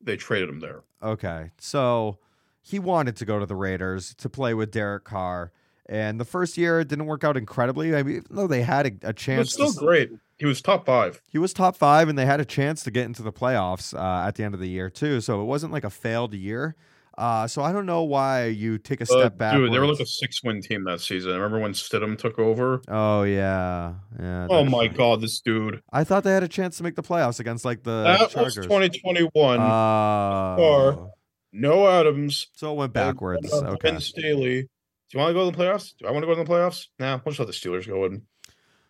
[0.00, 0.82] They traded him there.
[1.02, 2.18] Okay, so
[2.60, 5.52] he wanted to go to the Raiders to play with Derek Carr,
[5.86, 7.94] and the first year it didn't work out incredibly.
[7.94, 10.10] I mean, even though they had a, a It was chance, still to, great.
[10.38, 11.20] He was top five.
[11.28, 14.26] he was top five, and they had a chance to get into the playoffs uh,
[14.26, 15.20] at the end of the year too.
[15.20, 16.74] So it wasn't like a failed year.
[17.18, 19.54] Uh, so I don't know why you take a Uh, step back.
[19.54, 21.32] dude, they were like a six-win team that season.
[21.32, 22.80] Remember when Stidham took over?
[22.88, 24.46] Oh yeah, yeah.
[24.50, 24.96] Oh my right.
[24.96, 25.82] god, this dude.
[25.92, 28.32] I thought they had a chance to make the playoffs against like the that was
[28.54, 28.64] Chargers.
[28.66, 29.60] 2021.
[29.60, 31.10] Oh.
[31.52, 32.46] no Adams.
[32.54, 33.52] so it went backwards.
[33.52, 33.90] uh, Okay.
[33.90, 34.62] Ben Staley.
[34.62, 34.68] Do
[35.12, 35.92] you want to go to the playoffs?
[35.98, 36.86] Do I want to go to the playoffs?
[36.98, 38.22] Nah, we'll just let the Steelers go in.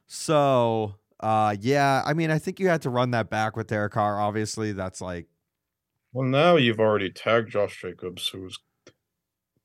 [0.06, 3.92] So, uh, yeah, I mean, I think you had to run that back with Derek
[3.92, 4.20] Carr.
[4.20, 5.26] Obviously, that's like,
[6.12, 8.58] Well, now you've already tagged Josh Jacobs, who's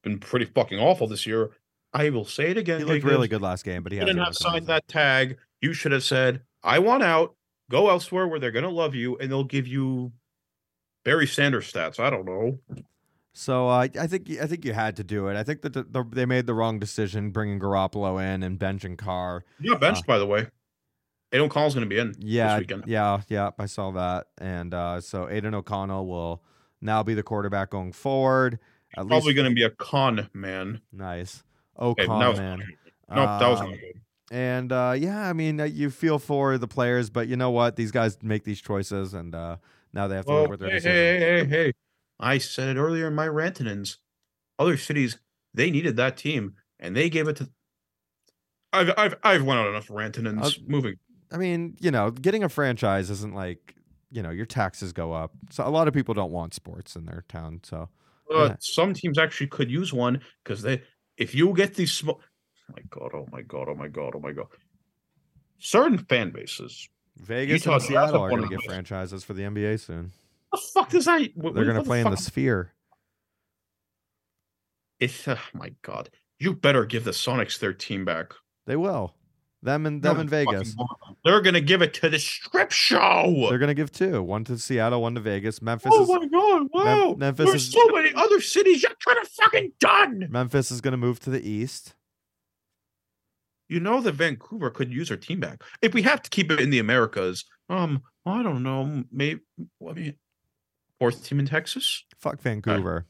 [0.03, 1.51] been pretty fucking awful this year.
[1.93, 2.79] I will say it again.
[2.79, 3.11] he looked Jacobs.
[3.11, 5.37] really good last game, but he hasn't have signed that tag.
[5.61, 7.35] You should have said, "I want out.
[7.69, 10.13] Go elsewhere where they're gonna love you, and they'll give you
[11.03, 12.59] Barry Sanders stats." I don't know.
[13.33, 15.37] So uh, I think I think you had to do it.
[15.37, 18.97] I think that the, the, they made the wrong decision bringing Garoppolo in and benching
[18.97, 19.43] Carr.
[19.59, 20.47] Yeah, benched, by the way.
[21.31, 22.83] Aidan O'Connell's gonna be in Yeah, this weekend.
[22.87, 23.51] yeah, yeah.
[23.59, 26.43] I saw that, and uh, so Aidan O'Connell will
[26.81, 28.59] now be the quarterback going forward.
[28.95, 30.81] At Probably least gonna be a con man.
[30.91, 31.43] nice.
[31.79, 32.59] Okay, O'Connell, was man.
[33.13, 34.01] no, that was Uh, not good.
[34.31, 37.75] And uh, yeah, I mean, uh, you feel for the players, but you know what?
[37.77, 39.57] These guys make these choices, and uh,
[39.93, 41.13] now they have to Well, live with their hey, decisions.
[41.19, 41.73] hey, hey, hey, hey!
[42.19, 43.97] I said it earlier in my rantinins.
[44.59, 45.19] Other cities
[45.53, 47.51] they needed that team, and they gave it to.
[48.73, 50.57] I've I've I've went on enough rantinins.
[50.57, 50.95] Uh, Moving.
[51.31, 53.75] I mean, you know, getting a franchise isn't like,
[54.11, 55.31] you know, your taxes go up.
[55.51, 57.61] So a lot of people don't want sports in their town.
[57.63, 57.89] So
[58.33, 58.55] Uh, Yeah.
[58.59, 60.83] Some teams actually could use one because they,
[61.17, 64.19] if you get these small, oh my god, oh my god, oh my god, oh
[64.19, 64.47] my god,
[65.59, 66.87] certain fan bases.
[67.17, 70.11] Vegas Utah, and Seattle are going to get franchises for the NBA soon.
[70.51, 71.29] What the fuck does that?
[71.35, 72.73] what- They're going to play in the Sphere.
[74.99, 76.09] It's oh my god.
[76.39, 78.33] You better give the Sonics their team back.
[78.65, 79.13] They will.
[79.63, 80.75] Them and No, them in Vegas.
[81.25, 83.47] They're gonna give it to the strip show.
[83.49, 84.21] They're to give two.
[84.21, 85.61] One to Seattle, one to Vegas.
[85.61, 86.67] Memphis Oh is my god!
[86.71, 87.15] Wow.
[87.17, 90.27] Memphis There's is- so many other cities you're trying to fucking done.
[90.29, 91.95] Memphis is to move to the East.
[93.67, 96.61] You know that Vancouver could use their team back if we have to keep it
[96.61, 97.43] in the Americas.
[97.69, 99.03] Um, I don't know.
[99.11, 99.41] Maybe
[99.85, 100.15] I mean,
[100.99, 102.03] fourth team in Texas.
[102.19, 103.05] Fuck Vancouver.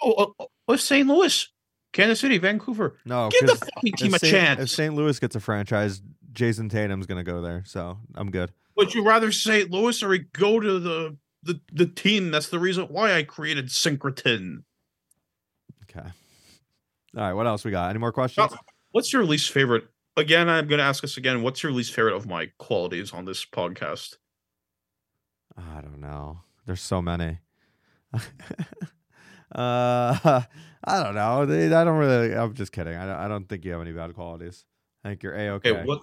[0.00, 1.08] Oh, oh, oh, oh, St.
[1.08, 1.48] Louis,
[1.92, 2.96] Kansas City, Vancouver.
[3.04, 4.30] No, Give the fucking team a St.
[4.30, 4.60] chance.
[4.60, 4.94] If St.
[4.94, 7.62] Louis gets a franchise, Jayson Tatum's going to go there.
[7.66, 8.52] So I'm good.
[8.76, 9.70] Would you rather St.
[9.70, 12.30] Louis or go to the the the team?
[12.30, 14.62] That's the reason why I created Syncretin.
[15.84, 16.08] Okay.
[17.16, 17.32] All right.
[17.32, 17.90] What else we got?
[17.90, 18.52] Any more questions?
[18.92, 19.84] What's your least favorite?
[20.16, 21.42] Again, I'm going to ask us again.
[21.42, 24.16] What's your least favorite of my qualities on this podcast?
[25.56, 26.40] I don't know.
[26.66, 27.38] There's so many.
[29.54, 30.42] uh,
[30.84, 31.42] I don't know.
[31.42, 32.34] I don't really.
[32.34, 32.94] I'm just kidding.
[32.94, 34.64] I don't, I don't think you have any bad qualities.
[35.04, 35.84] I think you're a Okay, okay.
[35.84, 36.00] what?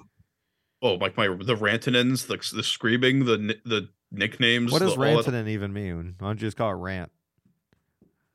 [0.82, 4.72] Oh, like my the rantinins, the the screaming, the the nicknames.
[4.72, 6.16] What does the, ranting even mean?
[6.20, 7.12] Why don't you just call it rant?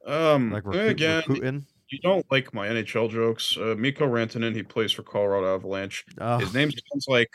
[0.06, 1.66] Um, Like recruit, again, recruiting?
[1.90, 3.56] you don't like my NHL jokes.
[3.56, 6.04] Uh, Mikko Rantanen, he plays for Colorado Avalanche.
[6.18, 7.30] Oh, His name sounds like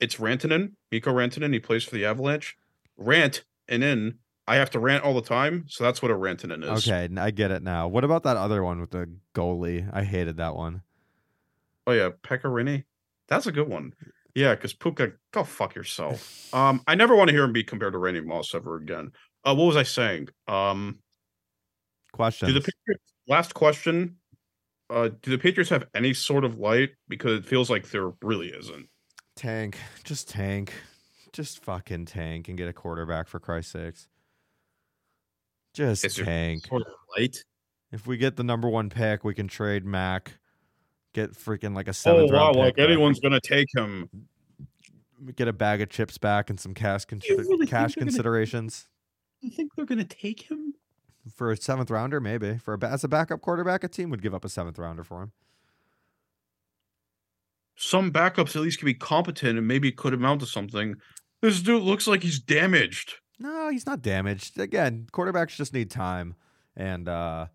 [0.00, 0.72] it's Rantanen.
[0.90, 1.52] Mikko Rantanen.
[1.52, 2.56] He plays for the Avalanche.
[2.96, 4.18] Rant and in.
[4.46, 6.88] I have to rant all the time, so that's what a Rantanen is.
[6.88, 7.86] okay, I get it now.
[7.88, 9.88] What about that other one with the goalie?
[9.92, 10.82] I hated that one.
[11.86, 12.84] Oh yeah, Pecorini.
[13.28, 13.94] That's a good one.
[14.34, 16.38] Yeah, because Puka, go fuck yourself.
[16.54, 19.12] Um, I never want to hear him be compared to Randy Moss ever again.
[19.42, 20.28] Uh, what was I saying?
[20.48, 20.98] Um,
[22.12, 22.48] Question.
[22.48, 24.16] do the Patriots, last question.
[24.90, 26.90] Uh, do the Patriots have any sort of light?
[27.08, 28.86] Because it feels like there really isn't.
[29.34, 29.78] Tank.
[30.04, 30.74] Just tank.
[31.32, 34.08] Just fucking tank and get a quarterback for Christ's sakes.
[35.74, 36.66] Just Is there tank.
[36.66, 37.44] Sort of light.
[37.92, 40.32] If we get the number one pick, we can trade Mac.
[41.14, 42.46] Get freaking like a Oh seventh wow!
[42.46, 42.84] round Like pick back.
[42.88, 44.08] anyone's gonna take him.
[45.36, 48.88] Get a bag of chips back and some cash con- really cash they're gonna- considerations
[49.40, 50.74] You think they're gonna take him?
[51.36, 53.84] for a seventh rounder, maybe for a as a backup quarterback.
[53.84, 55.32] A team would give up a seventh rounder for him.
[57.76, 60.96] Some backups at least can be competent and maybe could amount to something.
[61.40, 63.14] This dude looks like he's damaged.
[63.42, 64.58] No, he's not damaged.
[64.58, 66.36] Again, quarterbacks just need time,
[66.76, 67.46] and uh,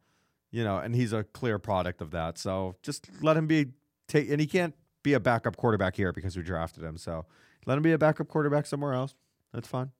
[0.51, 2.37] you know, and he's a clear product of that.
[2.37, 3.67] So just let him be.
[4.07, 4.73] Take and he can't
[5.03, 6.97] be a backup quarterback here because we drafted him.
[6.97, 7.25] So
[7.65, 9.15] let him be a backup quarterback somewhere else.
[9.53, 9.91] That's fine.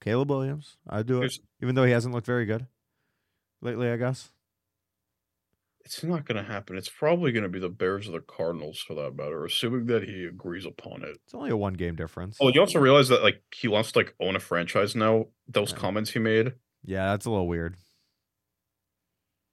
[0.00, 2.66] Caleb Williams, I'd do it, even though he hasn't looked very good
[3.62, 3.90] lately.
[3.90, 4.30] I guess.
[5.84, 6.76] It's not gonna happen.
[6.78, 10.24] It's probably gonna be the Bears or the Cardinals for that matter, assuming that he
[10.24, 11.18] agrees upon it.
[11.24, 12.38] It's only a one game difference.
[12.40, 15.26] Oh, you also realize that like he wants to like own a franchise now.
[15.46, 15.78] Those Yeah.
[15.78, 16.54] comments he made.
[16.84, 17.76] Yeah, that's a little weird.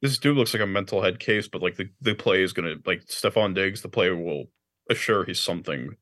[0.02, 2.76] This dude looks like a mental head case, but like the, the play is gonna
[2.86, 4.46] like Stefon Diggs, the player will
[4.90, 5.98] assure he's something.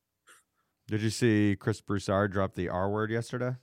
[0.88, 3.56] Did you see Chris Broussard drop the R word yesterday?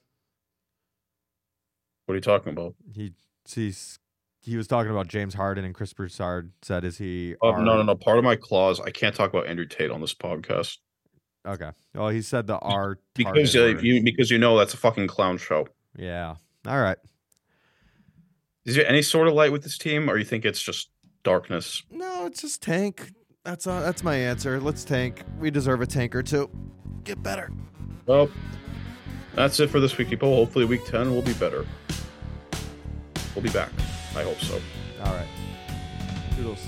[2.07, 2.75] What are you talking about?
[2.93, 3.14] He
[3.49, 3.99] he's
[4.47, 7.82] he was talking about James Harden and Chris Broussard said, "Is he?" Oh, no, no,
[7.82, 7.94] no.
[7.94, 10.78] Part of my clause, I can't talk about Andrew Tate on this podcast
[11.47, 11.70] Okay.
[11.94, 15.38] Well, he said the R because uh, you because you know that's a fucking clown
[15.38, 15.68] show.
[15.97, 16.34] Yeah.
[16.66, 16.99] All right.
[18.64, 20.90] Is there any sort of light with this team, or you think it's just
[21.22, 21.84] darkness?
[21.90, 23.12] No, it's just tank.
[23.44, 24.59] That's uh, that's my answer.
[24.59, 25.22] Let's tank.
[25.38, 26.51] We deserve a tank or two.
[27.05, 27.53] Get better.
[28.07, 28.28] Well,
[29.34, 30.34] that's it for this week, people.
[30.34, 31.64] Hopefully, week ten will be better.
[33.36, 33.70] We'll be back.
[34.17, 34.55] I hope so.
[35.05, 35.29] All right.
[36.37, 36.67] Toodles.